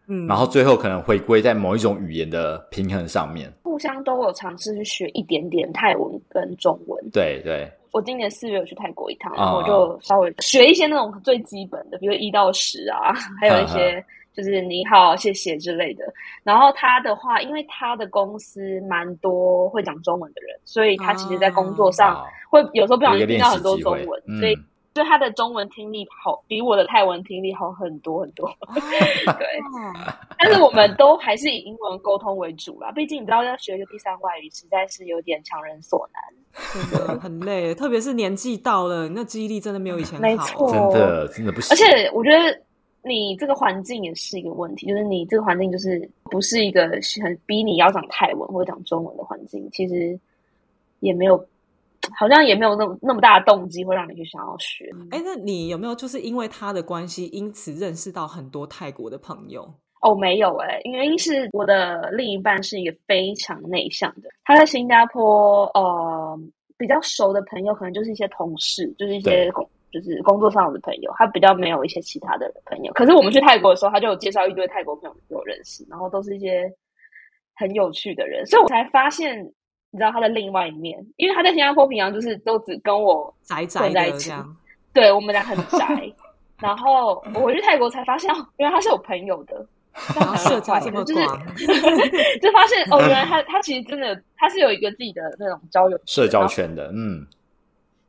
[0.08, 3.52] 嗯，然后最后可能回归在某一种语言的平衡上面。
[3.62, 7.10] 互相都有尝试去学一点点泰文跟中文。
[7.12, 16.04] 对对，我今年四月有去泰国一趟，啊然后我就稍微学一些那种最基本的，比如一到十啊， 还有一些就是你好、谢谢之类的。
[16.44, 24.56] 然后他的话，因为他的公司蛮多会讲中文的人，所以他其实在工作上会有时候不小心听到很多中文，嗯所以
[24.94, 28.50] 就他的中文听力好，比我的泰文听力好很多很多。
[28.74, 36.22] 对，哦但是我们都还是以英文沟通为主啦，毕竟你知道要学一个第三外语，实在是有点强人所难。
[36.72, 40.22] 真的很累，特别是年纪到了，那记忆力真的没有以前好。
[40.22, 41.70] 没错真的真的不行。
[41.70, 42.60] 而且我觉得
[43.08, 46.88] 你这个环境也是一个问题，就是你这个环境就是不是一个
[47.22, 50.16] 很逼你要讲泰文或者讲中文的环境，其实
[51.00, 51.36] 也没有，
[52.16, 54.88] 好像也没有那么那么大的动机会让你去想要学。
[55.10, 59.68] 哎，那你有没有就是因为他的关系，因此认识到很多泰国的朋友？
[60.00, 66.38] 哦，没有哎、原因是我的另一半是一个非常内向的，他在新加坡呃
[66.76, 69.50] 比较熟的朋友可能就是一些同事，就是一些
[69.92, 72.92] 就是工作上的朋友，他比较没有一些其他的朋友。
[72.92, 76.70] 可是我们去泰国的时候，他就有介绍一堆泰国朋友给我认识，然后都是一些
[77.54, 79.52] 很有趣的人，所以我才发现。
[79.90, 84.30] 你知道他的另外一面，因为他在新加坡平常就是都只跟我宅宅混在一起
[84.92, 86.12] 对我们俩很宅，
[86.58, 89.66] 然后我回去泰国才发现，哦，原来他是有朋友的，
[90.14, 91.56] 然后社交这么广，
[92.42, 97.26] 就发现哦，原来他他其实真的他是有一个自己的那种交友社交圈的，嗯，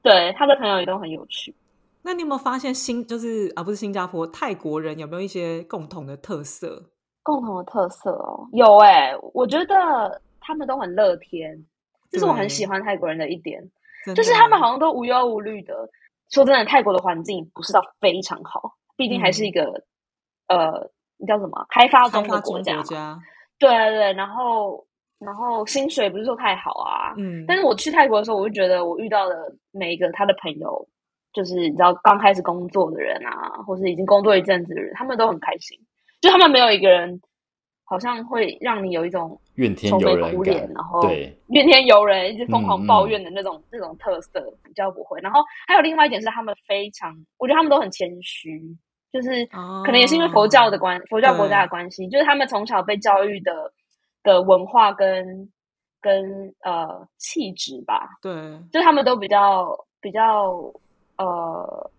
[0.01, 1.55] 对，他的朋友也都很有趣。
[2.01, 6.91] 那你有没有发现新就是啊，不是新加坡，泰国人有没有一些共同的特色？
[7.21, 11.63] 共同的特色哦，有哎，我觉得他们都很乐天，
[12.09, 13.61] 这是我很喜欢泰国人的一点，
[14.15, 15.73] 就是他们好像都无忧无虑的。
[16.29, 19.65] 说真的，泰国的环境不是到非常好，毕竟还是一个
[20.47, 22.81] 呃，你叫什么开发中的国家？
[23.59, 24.87] 对对对，然后
[25.19, 29.35] 然后薪水不是说太好啊，嗯，但是我去泰国的时候，我就觉得我遇到的
[29.71, 30.87] 每一个他的朋友。
[31.39, 35.79] 就是你知道刚开始工作的人啊，或是已经工作一阵子的人，他们都很开心。
[36.19, 37.21] 就他们没有一个人
[37.85, 41.01] 好像会让你有一种怨天尤人然后
[41.47, 45.17] 怨天尤人，一直疯狂抱怨的那种那种特色比较不会。
[45.21, 48.61] 然后还有另外一点是，他们非常，我觉得他们都很谦虚，
[49.13, 49.45] 就是
[49.85, 53.71] 可能也是因为佛教的关佛教国家的关系，就是他们从小被教育的
[54.23, 55.49] 的文化跟
[56.01, 58.33] 跟呃气质吧，对，
[58.73, 60.51] 就他们都比较比较。
[61.19, 61.91] 呃，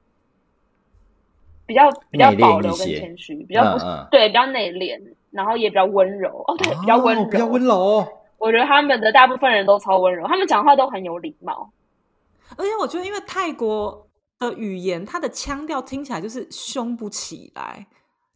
[1.66, 3.78] 比较比较保留跟谦虚，比较不
[4.11, 4.98] 对，比较内敛，
[5.30, 6.42] 然后也比较温柔。
[6.48, 8.09] 哦，对，比较温柔，比较温柔。
[8.38, 11.70] 我觉得他们的大部分人都超温柔，他们讲话都很有礼貌。
[12.56, 17.87] 而且我觉得，因为泰国的语言，它的腔调听起来就是凶不起来，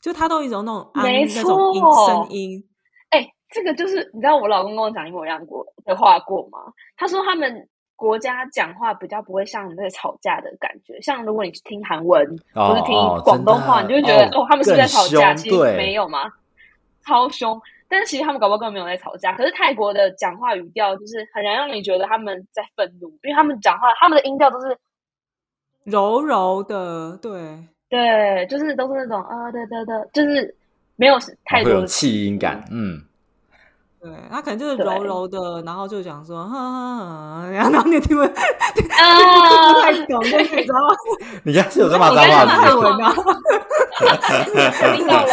[0.03, 2.62] 就他都有一种那种没错声音。
[3.09, 6.59] 哎，这个就是你知道我老公跟我讲一模一样过的话过吗？
[6.99, 7.66] 他说他们。
[7.97, 16.31] 国家讲话比较不会像在吵架的感觉，像如果你听韩文或是听广东话，你就会觉得哦，他们是是在吵架，其实没有吗？
[17.07, 19.33] 超凶，但是其实他们搞不好根本没有在吵架。
[19.35, 24.77] 可是泰国的讲话语调就是很难让你觉得他们在愤怒，因为他们讲话他们的音调都是
[25.85, 30.57] 柔柔的，对对，就是都是那种啊对对对，就是
[30.97, 33.01] 没有太多的气音感，嗯。
[34.05, 36.40] 对他可能就是柔柔的，然后就讲说，
[37.51, 40.29] 然后你听不听不太懂，你
[40.62, 40.95] 知道吗？
[41.43, 42.53] 你家是有这么脏话的？
[44.95, 45.33] 听到了。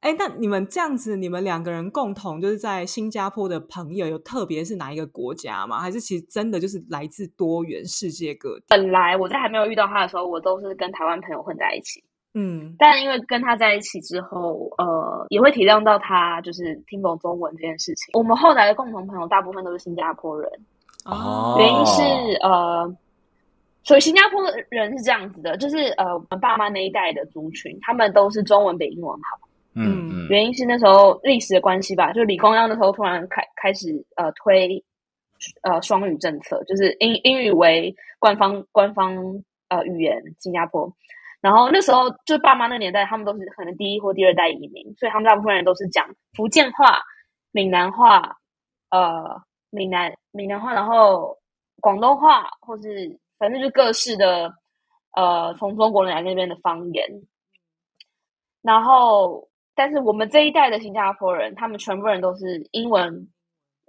[0.00, 5.78] 哎，那你们这样子，你们两个人共同就是在新加坡的朋友，有特别是哪一个国家吗？
[5.78, 8.64] 还是其实真的就是来自多元世界各地？
[8.70, 12.02] 本来我在还没有遇到他的时候，我都是跟台湾朋友混在一起。
[12.32, 18.12] 嗯，但因为跟他在一起之后，呃，也会体谅到他就是听懂中文这件事情。
[18.12, 20.48] 我们后来的共同朋友大部分都是新加坡人，
[21.06, 22.02] 哦，原因是
[22.42, 22.96] 呃，
[23.82, 29.48] 所以新加坡的人是这样子的，就是呃，我们爸妈那一代的族群，他们都是中文比英文好。
[29.74, 34.84] 嗯，原因是那时候历史的关系吧，就李光耀那时候突然开开始呃推
[35.62, 39.16] 呃双语政策，就是英英语为官方官方
[39.68, 40.92] 呃语言，新加坡。
[41.40, 47.00] 然后那时候就爸妈那年代，他们都是可能第一或第二代移民，所以他们大部分人都是讲福建话、
[47.50, 48.36] 闽南话，
[48.90, 51.34] 呃，闽南闽南话，然后
[51.80, 54.52] 广东话，或是反正就各式的，
[55.16, 57.06] 呃，从中国人来那边的方言。
[58.60, 63.26] 然后，但是我们这一代的新加坡人，他们全部人都是英文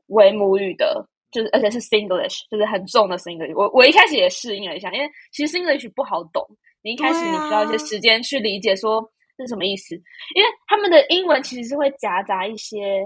[0.08, 3.54] 为母语的，就是而且是 Singlish，就是很重的 Singlish。
[3.58, 6.48] 我我一开始也适应了一下，因为其实 Singlish 不好懂。
[6.84, 9.02] 你一开始你需要一些时间去理解说
[9.38, 9.96] 是什么意思，
[10.36, 13.04] 因为他们的英文其实是会夹杂一些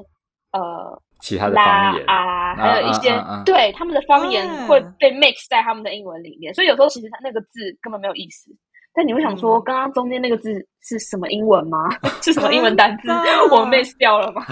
[0.52, 3.12] 呃其他的方言啊，还有一些
[3.46, 8.52] 对他们的方言会被 mix 在他们的英文里面，所以有时候其实他那个字根本没有意思。
[8.96, 11.90] 但你会想说，刚刚中间那个字是什么英文吗？
[12.24, 13.10] 是什么英文单词？
[13.52, 14.46] 我 miss 掉了吗？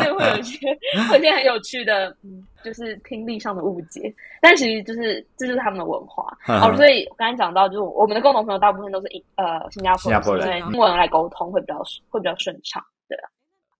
[0.00, 0.66] 所以会有一些，
[1.10, 4.12] 会有一些很有趣的，嗯，就是听力上的误解。
[4.40, 6.74] 但其实就是这就是他们的文化哦。
[6.76, 12.82] 所以刚才讲到，就是我们的共同朋友大部分都是英呃新加坡，新加坡人英文来沟通会比较会比较顺畅。
[13.08, 13.28] 对啊，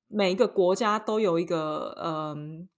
[0.08, 2.68] 每一个国家都有一个嗯。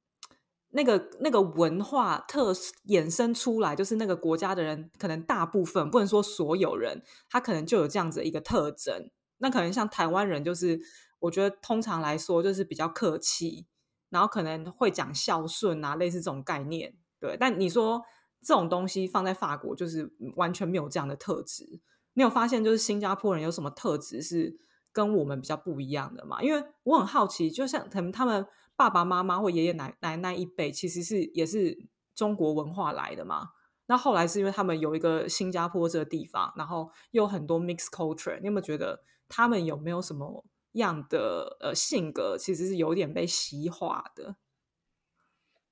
[0.70, 2.52] 那个那个文化特
[2.88, 9.10] 衍生出来，就是那个国家的人，可能大部分不能说所有人，他可能就有这样子一个特征。
[9.38, 10.78] 那可能像台湾人，就是
[11.20, 13.66] 我觉得通常来说就是比较客气，
[14.10, 16.94] 然后可能会讲孝顺啊，类似这种概念。
[17.18, 18.02] 对，但你说
[18.42, 21.80] 这种东西放在法国，就是完全没有这样的特质。
[22.12, 24.58] 你有发现，就是新加坡人有什么特质是
[24.92, 26.42] 跟我们比较不一样的嘛？
[26.42, 28.46] 因为我很好奇，就像可能他们。
[28.78, 31.76] 爸爸妈妈或爷爷奶奶那一辈其实是也是
[32.14, 33.48] 中国文化来的嘛？
[33.86, 38.38] 那后来是因为他们有一个新加坡这个地方，然后又很多 mix culture。
[38.38, 44.36] 你有没有觉得他们有没有什么样的呃性格，其实是有点被西化的？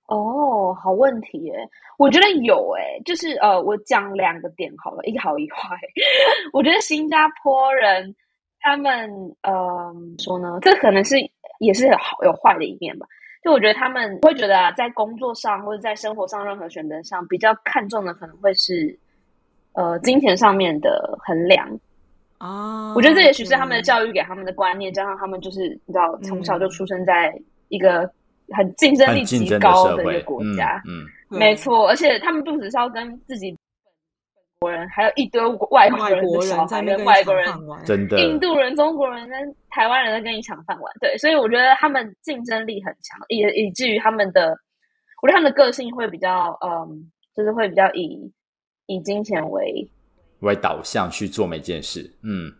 [0.09, 1.55] 哦，好问题耶！
[1.99, 5.79] 我觉得有诶，就是呃，我讲两个点好了，一好一坏。
[6.53, 8.17] 我觉得新加坡人
[8.67, 9.09] 他们
[9.43, 11.15] 呃说呢，这可能是
[11.61, 13.07] 也是好有坏的一面吧。
[13.45, 18.99] 就我觉得他们会觉得啊，在工作上或者在生活上任何选择上，比较看重的可能会是
[19.75, 21.65] 呃金钱上面的衡量
[22.39, 22.93] 啊。
[22.95, 27.33] 我觉得这也许是他们的教育给他们的观念，加上他们就是你知道从小就出生在
[27.69, 28.11] 一个。
[28.57, 31.05] 很竞争力极高的一个国家，嗯，
[31.37, 33.53] 没错，而且他们不只是要跟自己
[34.67, 35.41] 国人，还有一堆
[35.71, 37.47] 外国人的小孩跟外国人，
[37.85, 44.59] 真的，印度人、中国人跟台湾人在跟你抢饭碗，对，所以我觉得他们竞争力很强，以以至于他们的，
[45.23, 48.33] 我觉得他们的个性会比较，嗯，就是会比较以
[48.87, 49.89] 以金钱为
[50.41, 52.53] 为导向去做每件事，嗯。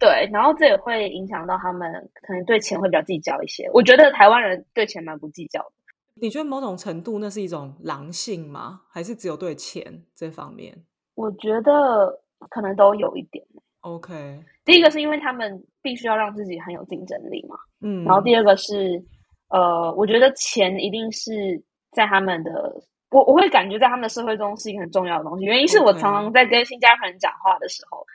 [0.00, 1.90] 对，然后这也会影响到他们，
[2.22, 3.68] 可能对钱会比较计较一些。
[3.72, 5.72] 我觉得台湾人对钱蛮不计较的。
[6.20, 8.82] 你觉得某种程度那是一种狼性吗？
[8.92, 10.84] 还是只有对钱这方面？
[11.18, 12.16] 我觉得
[12.48, 13.44] 可能都有一点。
[13.80, 17.56] OK，第一个是因为他们必须要让自己很有竞争力嘛。
[17.80, 19.02] 嗯，然后第二个是，
[19.48, 21.60] 呃，我觉得钱一定是
[21.90, 22.72] 在他们的，
[23.10, 25.44] 我我会感觉在他们的社会中是一个很重要的东西。
[25.44, 28.06] 原因是我常常在跟新加坡人讲话的时候。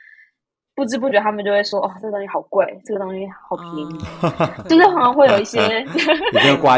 [0.76, 3.96] 不知不觉，他们就会说：“哦，这个东西好贵，这个东西好便宜。”
[4.68, 5.60] 就是好像会有一些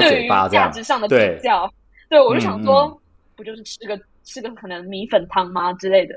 [0.02, 1.66] 对于价值上的比较。
[2.10, 2.94] 对，我就想说，
[3.34, 6.14] 不就是吃个吃个可能米粉汤吗之类的？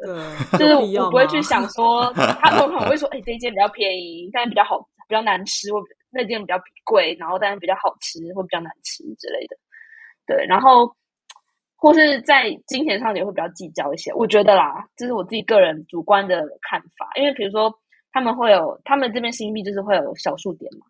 [0.58, 5.80] 就是我不会去想说，他们可能会说：“哎，这一件比较便宜，但是比较好，比较难吃；或
[6.12, 9.56] 那件比较贵，然后但是比较好吃，或比较难吃之类的。”
[10.28, 10.94] 对，然后。
[11.82, 17.10] 或是在金钱上也会比较计较一些，我觉得啦，这是我自己个人主观的看法。
[17.16, 17.74] 因为比如说，
[18.12, 20.86] 他们会有他们这边新币就是会有小数点嘛，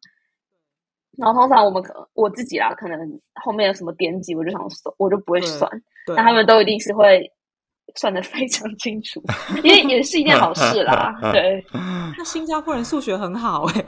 [1.20, 2.98] 然后通常我们可我自己啦，可能
[3.44, 5.70] 后面有什么点几，我就想算，我就不会算，
[6.08, 7.30] 那他们都一定是会
[7.96, 9.22] 算的 非常清楚，
[9.64, 11.20] 因为也是一件好事啦。
[11.34, 11.64] 对，
[12.18, 13.86] 那新加坡人数学很好哎，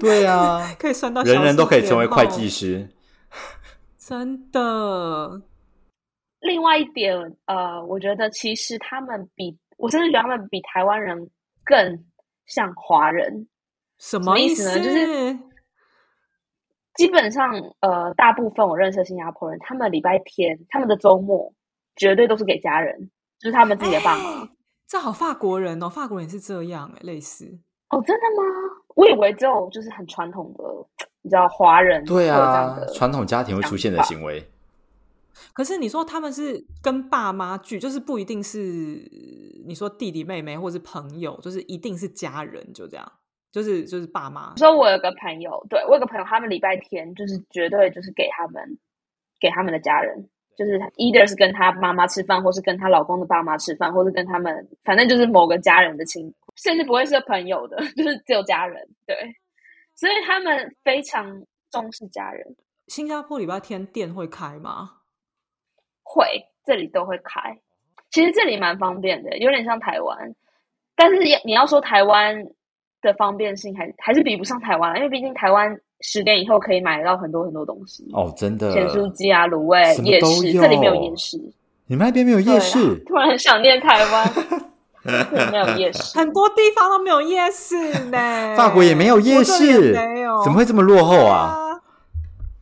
[0.00, 2.88] 对啊，可以算到人人都可以成为会计师，
[3.98, 5.42] 真的。
[6.40, 7.14] 另外一点，
[7.46, 11.30] 呃，我觉得其实他们比我真的觉得他们比台湾人
[11.64, 12.04] 更
[12.46, 13.46] 像华人。
[13.98, 14.84] 什么意思呢？
[14.84, 15.38] 就是
[16.94, 21.52] 基本上，呃，大部分我认识的新加坡人，他们礼拜天、他们的周末
[21.96, 24.48] 绝对都是给家人，就是他们自己的爸妈。
[24.86, 28.42] 这好法国人哦，法国人是这样哎，类似哦，真的吗？
[28.94, 30.64] 我以为只有就是很传统的，
[31.22, 34.46] 你知道华人对啊，传统家庭会出现的行为。
[35.54, 38.58] 可是你说他们是跟爸妈聚，就是不一定是
[39.66, 43.12] 你说弟弟妹妹或是朋友，就是一定是家人，就这样，
[43.52, 44.56] 就是就是爸妈。
[44.56, 48.78] 说我有个朋友，对我有个朋友，他们礼拜天就是绝对就是给他们
[49.38, 58.88] 给他们的家人，就是 either 是跟他妈妈吃饭，或是跟他老公的爸妈吃饭，或是跟他们，反正就是某个家人的亲，甚至不会是朋友的， 就是只有家人。
[59.06, 59.14] 对，
[59.94, 62.56] 所以他们非常重视家人。
[62.88, 64.98] 新加坡礼拜天店会开吗？
[66.02, 66.26] 会，
[66.64, 67.58] 这里都会开。
[68.10, 70.34] 其实这里蛮方便的，有点像台湾。
[70.94, 72.46] 但是你要说台湾
[73.02, 78.08] 的方便性，还还是比不上台湾，因为毕竟台湾十点以后可以买到很多很多东西。
[78.12, 81.36] 哦，真的，咸酥鸡啊、卤味、夜市，这里没有夜市。
[81.86, 82.94] 你们那边没有夜市？
[83.06, 84.30] 突然很想念台湾，
[85.50, 88.18] 没有夜市，很多地方都没有夜市呢。
[88.56, 91.58] 法国也没有夜市，没有，怎么会这么落后啊？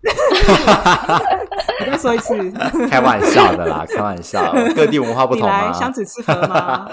[0.03, 0.09] 你
[1.93, 2.51] 再说一次，
[2.89, 4.51] 开玩笑的啦，开玩笑。
[4.75, 5.71] 各地文化不同吗？
[5.75, 6.89] 相子吃粉吗？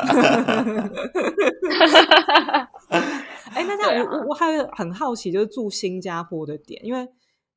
[3.58, 7.08] 哎，那 这样我我我还很好奇，就是住新加坡的点，因为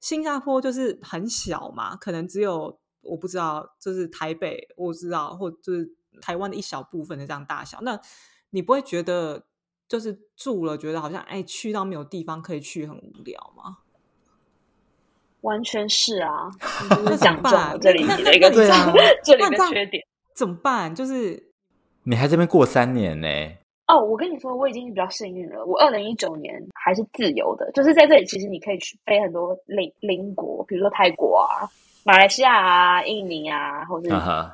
[0.01, 5.90] 新加坡就是很小嘛，可能只有我不知道，就是台北我知道，或就是
[6.20, 7.78] 台湾的一小部分的这样大小。
[7.82, 8.01] 那
[8.51, 9.44] 你不会觉得
[9.88, 13.78] 就是住了，觉得好像哎去到没有地方可以去，很无聊吗？
[15.42, 16.51] 完全是啊，
[17.05, 18.92] 那讲中了这里的一个对啊，
[19.24, 20.03] 这里的缺点
[20.34, 20.94] 怎么办？
[20.94, 21.53] 就是
[22.03, 23.28] 你还这边过三年呢？
[23.91, 25.64] 哦，我跟你说，我已经比较幸运了。
[25.64, 31.66] 我二零一九年还是自由的，就是在这里，其实你可以去飞很多邻邻国，比如说泰国啊、
[32.05, 34.09] 马来西亚啊、印尼啊，或者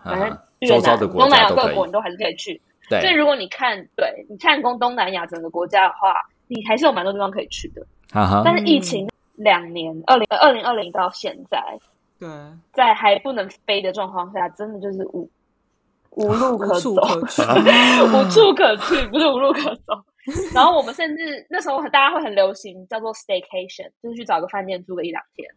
[0.05, 2.61] 反正越南、东南亚各国，你都还是可以去。
[2.89, 6.15] 对，所以如果你看，对你看东东南亚整个国家的话，
[6.49, 7.87] 你还是有蛮多地方可以去的。
[8.45, 9.09] 但是疫情。
[9.39, 11.61] 两年，二零二零二零到现在，
[12.19, 12.27] 对，
[12.73, 15.29] 在还不能飞的状况下，真的就是无
[16.17, 19.95] 无路可走， 无处可去，不是无路可走。
[20.53, 25.49] 然后我们甚至那时候大家会很流行叫做 staycation，就是去找个饭店住个一两天。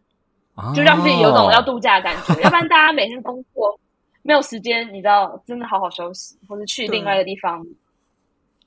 [0.74, 2.34] 就让自己有种要度假的感觉。
[2.42, 3.80] 要不然大家每天工作
[4.22, 7.66] 没有时间，你知道，真的好好休息，或者去另外一个地方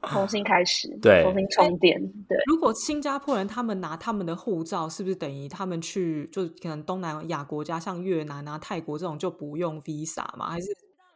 [0.02, 2.02] 重新开始，对，重新充电。
[2.28, 10.50] 对，如果新加坡人他们拿他们的护照，是不是等于他们去就可能东南亚国家，像越南啊、泰国这种就不用 visa 吗？
[10.50, 10.68] 还是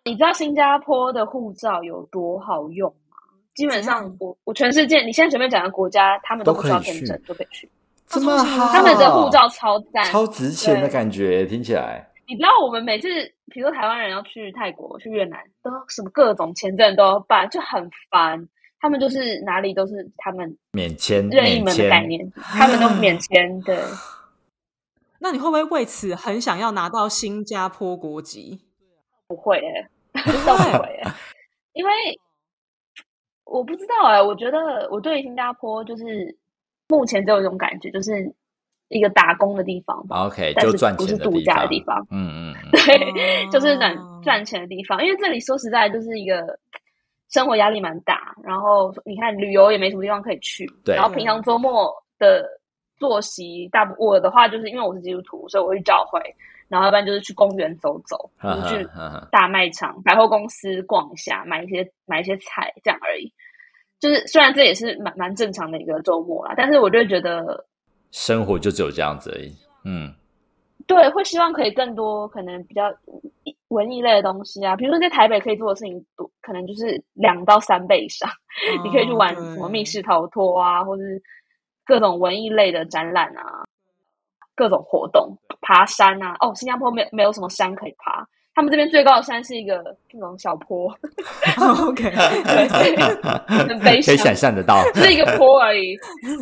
[0.07, 3.17] 你知道新加坡的护照有多好用吗？
[3.53, 7.69] 基本上，我我全世界你现在随便讲的国家，他们都不需要签证就可以去。
[8.07, 12.09] 这么好，他们的护照超赞，超值钱的感觉，听起来。
[12.27, 13.07] 你知道我们每次，
[13.51, 18.47] 比如说台湾人要去泰国、去越南，都什么各种签证都要办，就很烦。
[18.79, 23.59] 他们就是哪里都是他们免签任意门的概念，他们都免签。
[23.61, 23.77] 对。
[25.19, 28.61] 那你会不会为此很想要拿到新加坡国籍？
[29.27, 29.89] 不会哎，
[30.23, 31.13] 不会哎，
[31.73, 31.91] 因为
[33.45, 36.37] 我不知道哎，我觉得我对新加坡就是。
[36.89, 38.33] 目前只有一种感觉，就是
[38.87, 40.01] 一个打工的地方。
[40.07, 42.07] OK，就赚钱不是度假的地方。
[42.09, 43.93] 嗯 嗯，对，就是赚
[44.23, 45.03] 赚钱的地方。
[45.03, 46.57] 因为这里说实在，就是一个
[47.27, 48.33] 生活压力蛮大。
[48.41, 50.65] 然后你看，旅游也没什么地方可以去。
[50.85, 50.95] 对。
[50.95, 52.47] 然后平常周末的
[52.97, 56.21] 作息，大我的话就是因为我是基督徒，所以我会教会。
[56.69, 58.29] 然后要不然就是去公园走走，
[58.67, 58.87] 去
[59.31, 63.31] 大卖场、百货公司逛一下，买一些买一些菜，这样而已。
[63.99, 67.65] 就是虽然这也是蛮蛮正常的一个周末啦，但是我就觉得
[68.11, 69.55] 生活就只有这样子而已。
[69.85, 70.13] 嗯，
[70.85, 72.93] 对，会希望可以更多可能比较
[73.69, 78.29] 文艺类的东西啊，比如说在台北可以做的事情多，可能就是两到三倍以上。
[78.83, 81.21] 你可以去玩什么密室逃脱啊，或是
[81.85, 83.63] 各种文艺类的展览啊，
[84.57, 86.35] 各种活动，爬山啊。
[86.41, 88.27] 哦，新加坡没没有什么山可以爬。
[88.55, 90.89] 他们这边最高的山是一个那种小坡，
[91.87, 92.09] OK，
[93.45, 95.95] 很悲伤，可以想象得到，是一个坡而已。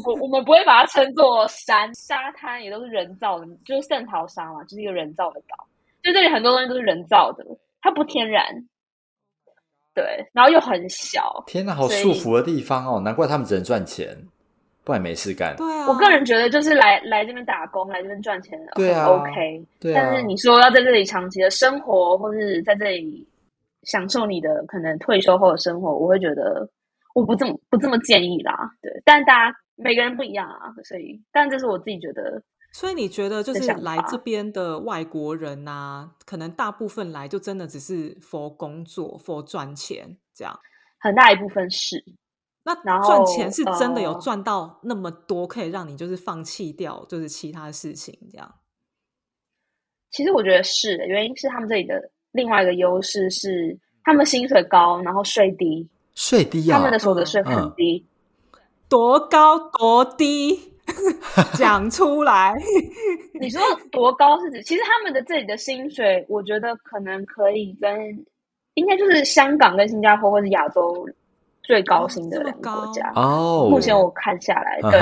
[0.06, 5.68] 我我们不会把它称作山，沙滩也都是人造的，就是圣淘沙嘛，就是一个人造的岛。
[6.02, 7.44] 就这里很多东西都是人造的，
[7.82, 8.46] 它不天然。
[9.94, 11.44] 对，然后又很小。
[11.46, 14.26] 天哪，好束缚的地方哦，难怪他们只能赚钱。
[14.86, 15.56] 不然没事干。
[15.58, 19.66] 对啊，我个人觉得就是来来这边打工，来这边赚钱，对啊，OK。
[19.80, 20.02] 对啊。
[20.02, 23.28] 但是你说要在这里长期的生活，或是在这里
[23.82, 26.70] 享受你的可能退休后的生活，我会觉得
[27.16, 28.70] 我不这么不这么建议啦。
[28.82, 32.42] 对，但大家每个人不一样啊，所以，但这是我自己觉得。
[32.72, 40.54] 所以你觉得就是来这边的外国人啊，可能大部分来就真的只是 for 工作，for 赚钱这样，
[41.00, 42.04] 很大一部分是。
[42.66, 48.56] 那赚钱是真的有赚到那么多，可以让你就是放弃掉就是其他事情这样。
[50.10, 58.04] 其实我觉得是，原因是他们这里的另外一个优势是，他们薪水高，然后税低，税低啊，他们的所得税很低，
[58.90, 60.74] 多高多低，
[61.54, 62.56] 讲出来。
[63.40, 63.62] 你说
[63.92, 64.64] 多高是指？
[64.64, 68.26] 其实他们的这里的薪水，我觉得可能可以跟，
[68.74, 71.08] 应该就是香港跟新加坡或者亚洲。
[71.66, 73.12] 最高薪的两个国家。
[73.16, 75.00] 哦，目前我看下来，对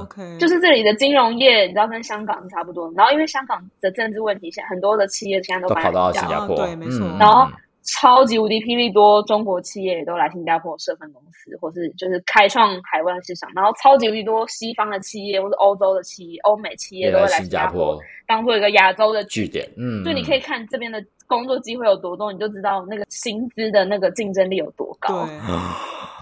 [0.00, 2.90] ，OK，就是这里的金融业，你知道跟香港是差不多。
[2.96, 7.06] 然后因为香港的政治问题，现在很多的企业现在都搬到新加坡，对，没错。
[7.18, 7.46] 然后
[7.88, 13.50] 超级无敌霹雳多中国企业也都来新加坡设分公司，或是就是开创海外市场。
[13.54, 19.66] 然后超级无敌多西方的企业或是欧洲的企业、欧美企业都会来新加坡当做一个亚洲的据点。
[19.76, 25.26] 嗯，就你可以看这边的工作机会有多多，你就知道那个薪资的那个竞争力有多高。
[25.26, 25.38] 对。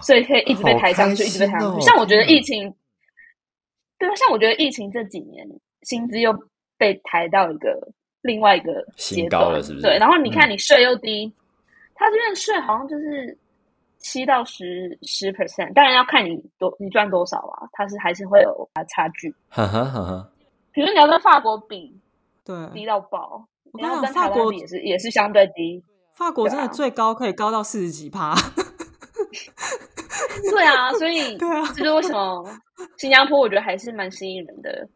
[0.03, 1.81] 所以可以一直被抬上去，一直被抬上去。
[1.81, 2.71] 像我觉得疫情，
[3.97, 5.45] 对啊，像我觉得疫情这几年
[5.81, 6.31] 薪资又
[6.77, 7.75] 被抬到一个
[8.21, 9.85] 另外一个新高了，是不是？
[9.85, 11.33] 对，然后你看你税又低，
[11.97, 13.37] 他这边税好像就是
[13.97, 19.33] 七到十十 percent，当然要看你多你赚多少啊，它是还是会有差距。
[19.49, 20.29] 哈哈哈哈
[20.71, 21.99] 比如你要跟法国比，
[22.45, 23.45] 对，低到爆。
[23.73, 25.83] 你要跟法国也是也是相对低，
[26.13, 28.33] 法国真的最高可以高到四十几趴。
[30.49, 32.43] 对啊，所以这就是为什么
[32.97, 34.87] 新加坡我觉得还是蛮吸引人的，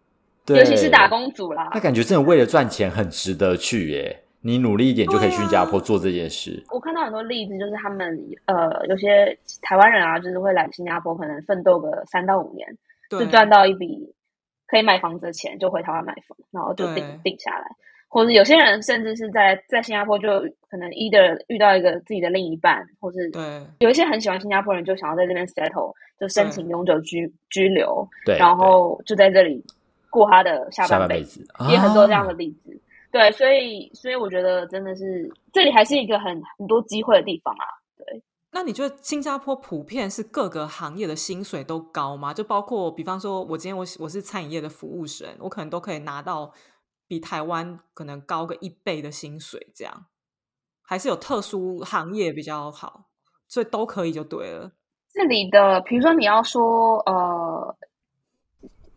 [0.56, 1.70] 尤其是打工族啦。
[1.74, 4.24] 那感觉真的为了赚钱很值得去耶！
[4.42, 6.64] 你努力一点就可以去新加坡做这件事。
[6.72, 12.68] 我看到很多例子，就是他们呃有些台湾人啊，就是会来新加坡，可能奋斗个三到五年，
[13.10, 14.14] 就赚到一笔
[14.68, 17.66] 可以买房子的钱，就回台湾买房，然后就定定下来。
[18.08, 20.28] 或者有些人甚至是在在新加坡就
[20.70, 23.42] 可能 either 遇到一个自己的另一半，或是对。
[23.80, 29.64] 有一些很喜欢新加坡人就想要在这边 settle，就申请永久居居留，对，然后就在这里
[30.10, 32.71] 过他的下半辈子，也很多这样的例子。
[33.12, 37.66] 对，所以所以我觉得真的是这里还是一个很很多机会的地方啊。
[37.98, 42.34] 对，那你觉得新加坡普遍是各个行业的薪水都高吗？
[42.34, 46.54] 就包括比方说，我今天我我是餐饮业的服务生，我可能都可以拿到。
[47.08, 50.06] 比台湾可能高个一倍的薪水，这样
[50.82, 53.10] 还是有特殊行业比较好，
[53.50, 54.72] 所以都可以就对了。
[55.10, 57.76] 这里的，比如说你要说呃，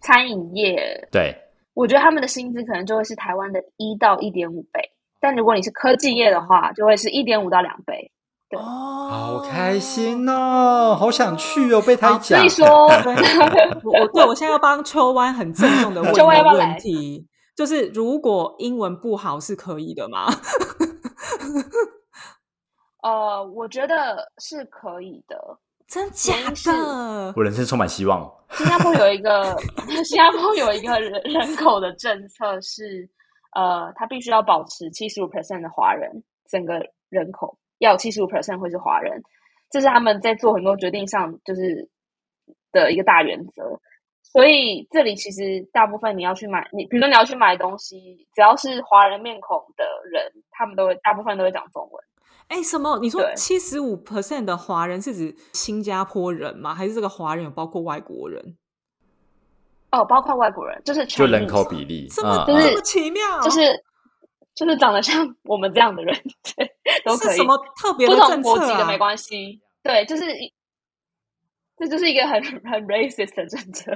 [0.00, 1.36] 餐饮业，对，
[1.74, 8.12] 我觉得他们的薪资可能就会是台湾的一到一点五倍，但如果你是科技业的话，就会是一点五到两倍。
[8.48, 12.38] 对，哦，好开心哦，好想去哦，被他好讲。
[12.38, 12.86] 所以说，
[13.84, 20.26] 我我对我现在要帮秋湾很郑重的问一 秋湾要个问题，就是如果英文不好是可以的吗？
[23.02, 25.58] 呃，我觉得是可以的。
[25.94, 27.32] 真假的？
[27.36, 28.28] 我人生充满希望。
[28.50, 29.56] 新加坡有一个，
[30.02, 33.08] 新加坡有一个人人口的政策是，
[33.54, 36.10] 呃，他必须要保持七十五 percent 的华人，
[36.50, 39.22] 整个人口要七十五 percent 会是华人，
[39.70, 41.88] 这是他们在做很多决定上就是
[42.72, 43.62] 的一个大原则。
[44.24, 52.04] 所以这里其实大部分你要去买，你比如说你要去买东西，只要是华人面孔的人，他们都会大部分都会讲中文。
[52.48, 52.98] 哎，什么？
[53.00, 56.74] 你说对七十五 percent 的华人是指新加坡人吗？
[56.74, 58.56] 还是这个华人有包括外国人？
[59.90, 63.40] 哦，包括外国人，就是就人口比例，这么、嗯就是这么奇妙？
[63.40, 63.60] 就是
[64.54, 66.14] 就是长得像我们这样的人，
[66.56, 66.68] 对，
[67.04, 67.30] 都可以。
[67.30, 68.66] 是什么特别不的政同国籍？
[68.76, 70.52] 的没关系，对，就是一
[71.76, 73.92] 这就是一个很 很 racist 的政策。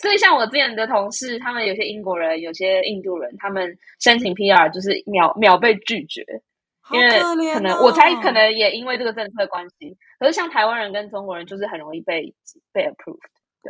[0.00, 6.47] 所以像我之前的同事，他们有些英国人，有些印度人，他们申请 PR 就是秒秒被拒绝，好
[6.92, 9.96] 因为可能我猜可能也因为这个政策关系。
[10.18, 12.34] 可是像台湾人跟中国人，就是很容易被
[12.72, 13.18] 被 approved。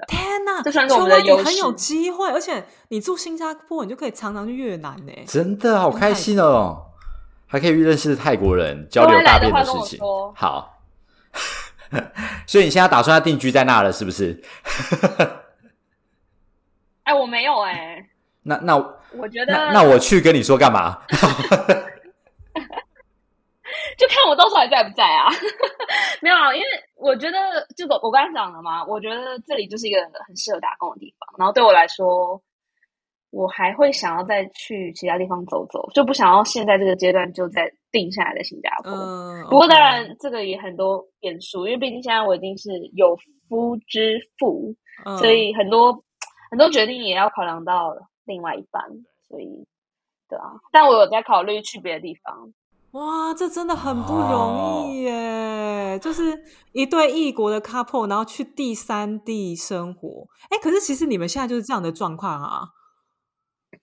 [0.06, 5.12] 天哪，这算是我们的优势你很有势机会，而且你住新加坡，你就可以常常去越南呢。
[5.26, 6.84] 真的好开心哦，
[7.46, 9.98] 还可以认识泰国人，交流大便的事情。
[10.36, 10.78] 好，
[12.46, 14.40] 所以你现在打算要定居在那了，是不是？
[17.02, 18.06] 哎，我没有哎、
[18.42, 20.98] 那那我觉得那那我去跟你说干嘛？
[23.98, 25.26] 就看我到时候还在不在啊？
[26.22, 27.36] 没有啊，因为我觉得
[27.76, 31.28] 这个我刚才讲了嘛，我觉得这里就是一个很适合打工的地方。
[31.36, 32.40] 然后对我来说，
[33.30, 38.92] 我还会想要再去其他地方走走，就不想要现在这个阶段就在定下来在新加坡。
[38.92, 43.16] 嗯，不过当然，这个也很多变数，因为毕竟现在我已经是有
[43.48, 44.74] 夫之妇，
[45.04, 45.92] 嗯所以很多
[46.50, 47.92] 很多决定也要考量到
[48.24, 48.82] 另外一半，
[49.28, 49.66] 所以
[50.28, 50.44] 对啊。
[50.70, 52.52] 但我有在考虑去别的地方。
[52.92, 55.98] 哇，这真的很不容易耶！
[56.00, 60.26] 就是一对异国的 couple，然后去第三地生活。
[60.48, 62.62] 哎，可是其实你们现在就是这样的状况啊。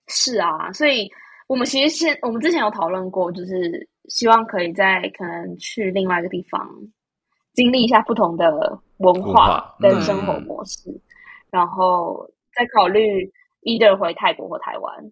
[0.08, 1.08] 是啊，所以
[1.48, 6.68] 我们其实现我们之前有讨论过，就是希望可以在可能去另外一个地方
[7.54, 8.52] 经历一下不同的
[8.98, 10.90] 文文化跟生活模式，
[11.52, 13.32] 然后再考虑
[13.62, 15.12] either 回泰国或台湾，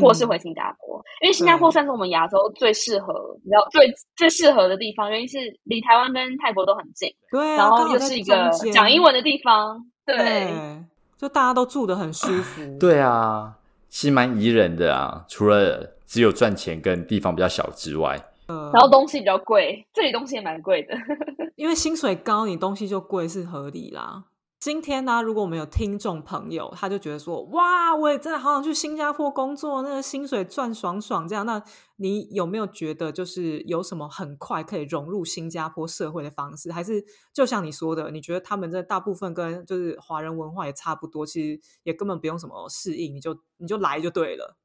[0.00, 3.12] 或是嗯回新加坡，因为新加坡算是我们亚洲最适合，
[3.44, 10.16] 你知道最最适合的地方，原因是离台湾跟泰国都很近，对啊，然后又是一个讲英文的地方，对。
[10.16, 10.84] 对，
[11.16, 12.60] 就大家都住的很舒服。
[12.80, 13.56] 对啊，
[13.88, 20.94] 其实蛮宜人的啊，除了只有赚钱跟地方比较小之外，然后东西比较贵，这里东西也蛮贵的。
[21.56, 24.24] 因为薪水高，你东西就贵是合理啦。
[24.62, 31.44] 今天呢、如果我们有听众朋友，他就觉得说，哇，我也真的好想去新加坡工作，那个薪水赚爽爽这样。
[31.44, 31.60] 那
[31.96, 36.70] 你有没有觉得，就是有什么很快可以融入新加坡社会的方式？
[36.70, 44.56] 还是就像你说的，你觉得他们这大部分跟就是华人文化也差不多，其实也根本不用什么适应，你就你就来就对了。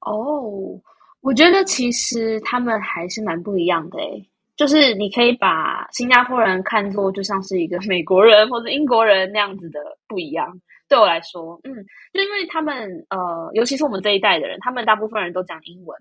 [0.00, 0.80] 哦，
[1.20, 10.60] 我觉得其实他们还是蛮不一样的诶，就是你可以把新加坡人看作就像是一个美国人或者英国人那样子的不一样。
[10.88, 11.72] 对我来说，嗯，
[12.12, 15.96] 就因为他们呃，尤其是我们这一代的人，他们大部分人都讲英文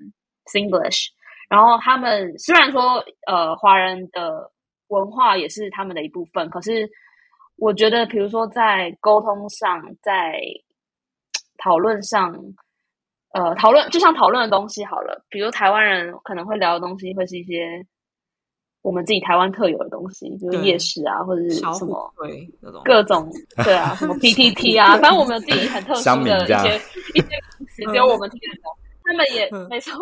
[0.45, 1.09] （Singlish），
[1.49, 4.49] 然后他们虽然说呃，华人的
[4.87, 6.89] 文化也是他们的一部分，可是
[7.57, 10.41] 我觉得，比如说在沟通上，在
[11.57, 12.33] 讨论上，
[13.33, 17.85] 呃，讨论就像讨论的东西好了，比如台湾人可能会聊的东西，会是一些
[18.87, 23.29] 我们自己台湾特有的东西，比如夜市啊，或者是什么对那种，各种
[23.65, 26.81] 对啊，什么 PTT 啊，反正我们有自己很特殊的一些
[27.13, 27.27] 一些
[27.59, 28.71] 名词，只有我们听得懂。
[29.03, 29.67] 他们也嗯。
[29.69, 29.93] 没错，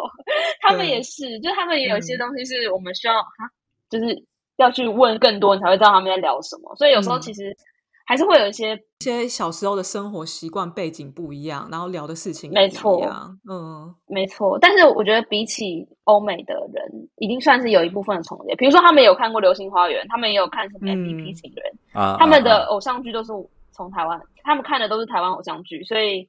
[0.62, 2.20] 他们也是，就他们也有一些嗯。
[2.20, 3.50] 东西是我们需要哈，
[3.90, 4.24] 就是
[4.58, 6.76] 要去问更多，你才会知道他们在聊什么。
[6.76, 7.22] 所以有时候嗯。
[7.22, 7.58] 其实
[8.06, 13.40] 还是会有一些一些小时候的生活习惯背景不一样，然后聊的事情没错一样。
[13.50, 18.56] 嗯，没错，但是我觉得比起欧美的人，已经算是有一部分的重叠。
[18.56, 23.32] 比如说，他们有看过《流星花园》，他们也有看什么嗯 MVP 情人，啊，他们的啊偶像剧都是
[23.72, 26.28] 从台湾，他们看的都是台湾偶像剧，所以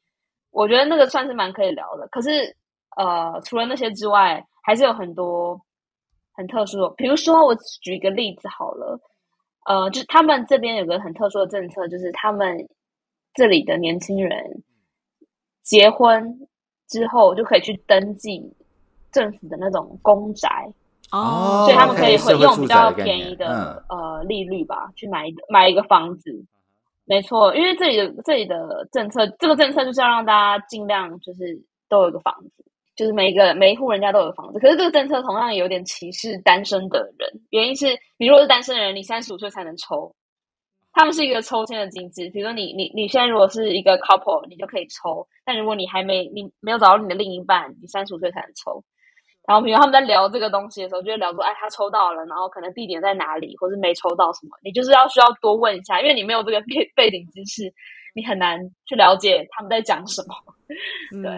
[0.51, 2.09] 我觉得那个算是蛮可以聊的。
[2.09, 2.57] 可是
[2.97, 5.61] 呃，除了那些之外，还是有很多
[6.33, 6.89] 很特殊的。
[6.97, 8.99] 比如说，我举一个例子好了，
[9.67, 12.69] 呃，就是他们这边有个很特殊的政策，就是他们
[13.35, 14.63] 这里的年轻人
[15.63, 16.49] 结婚
[16.89, 18.55] 之后就可以去登记
[19.11, 20.49] 政府的那种公宅。
[21.13, 26.45] 哦，所以他们可以会用比较便宜念的、呃利率吧，去买一个买一个房子。
[27.05, 32.65] 没错，因为这里的这里的政策，这个政策就是要让大家尽量就是都有一个房子，
[32.97, 34.59] 就是每一个每一户人家都有房子。
[34.59, 37.87] 可是这个政策同样有点歧视单身的人，原因是
[38.19, 40.15] 你如果是单身的人，你三十五岁才能抽。
[40.93, 48.83] 他们是一个抽签的机制，比如说你你你现在如果是一个 couple，你就可以抽；但如果你还没你没有找到你的另一半，你三十五岁才能抽。
[49.47, 57.73] 然后，比如他们在聊这个东西的时候，就会聊说，哎，他抽到了，然后可能地点在哪里，或是没抽到什么，你就是要需要多问一下，因为你没有这个 背背景知识，
[58.15, 60.35] 你很难去了解他们在讲什么。
[61.23, 61.31] 对，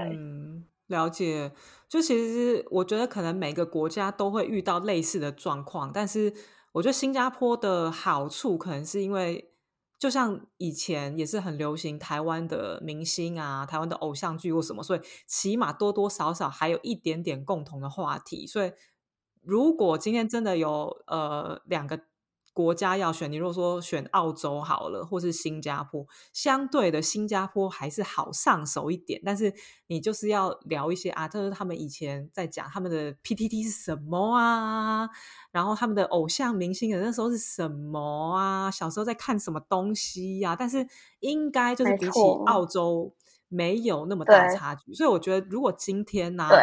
[0.88, 1.52] 了解。
[1.88, 6.34] 就其实我觉得可能每个国家都会遇到类似的状况，但是
[6.72, 9.54] 我觉得新加坡的好处可能是因为。
[10.00, 18.46] 就像以前也是很流行台湾的明星啊，台湾的偶像剧或什么，所以起码多多少少还有一点点共同的话题。
[18.46, 18.70] 所以
[19.42, 21.98] 如果今天真的有呃两个
[22.58, 29.22] 国家要选，你如果说选澳洲好了，或是新加坡，相对的新加坡还是好上手一点。
[29.24, 29.54] 但是
[29.86, 35.08] 你就是要聊一些啊，就是他们以前在讲他们的 PTT 是什么啊，
[35.52, 40.84] 然后他们的偶像明星的那时候是什么啊，小时候在看什么东西呀、但是
[41.20, 43.14] 应该就是比起澳洲
[43.46, 44.92] 没有那么大对差距。
[44.92, 46.58] 所以我觉得，如果今天呢、对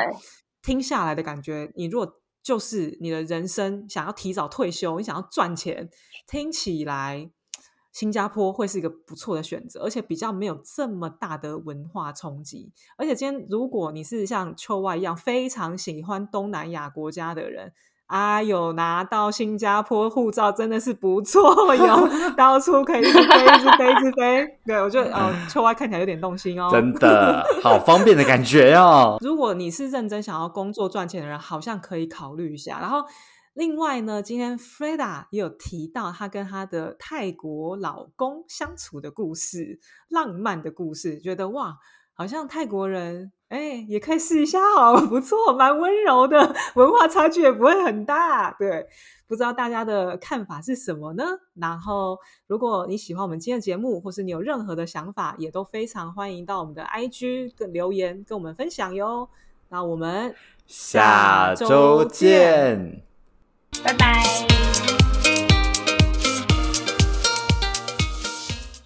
[0.62, 5.89] 听下来的感觉，你如果就是你的人生想要提早退休，你想要赚钱，
[6.28, 7.32] 听起来
[7.91, 12.72] 新加坡会是一个不错的选择，而且比较没有这么大的文化冲击。
[12.98, 17.74] 而且今天如果你是像秋外一样非常喜欢东南亚国家的人。
[18.08, 24.47] 啊，有拿到新加坡护照真的是不错哟， 到处可以一直飞，一直飞，一直飞。
[24.66, 26.70] 对我觉得，哦，秋外看起来有点动心哦。
[26.72, 29.18] 真的好 方便的感觉哦。
[29.22, 32.80] 如果你是认真想要工作赚钱的人，好像可以考虑一下。
[32.80, 33.03] 然后，
[33.56, 39.80] 另外呢，今天 Freda 也有提到她跟她的泰国老公相处的故事，
[40.10, 41.76] 浪漫的故事，觉得哇，
[42.16, 48.51] 好像泰国人哎也可以试一下哦， 不错，蛮温柔的， 文化差距也不会很大。
[48.57, 48.88] 对，
[49.28, 51.24] 不知道大家的看法是什么呢？
[51.53, 59.30] 然后，如果你喜欢我们今天的节目，或是你有任何的想法，也都非常欢迎到我们的 IG 跟留言跟我们分享哟。
[59.70, 60.34] 那我们
[60.66, 63.01] 下周见。
[63.84, 64.55] 拜拜。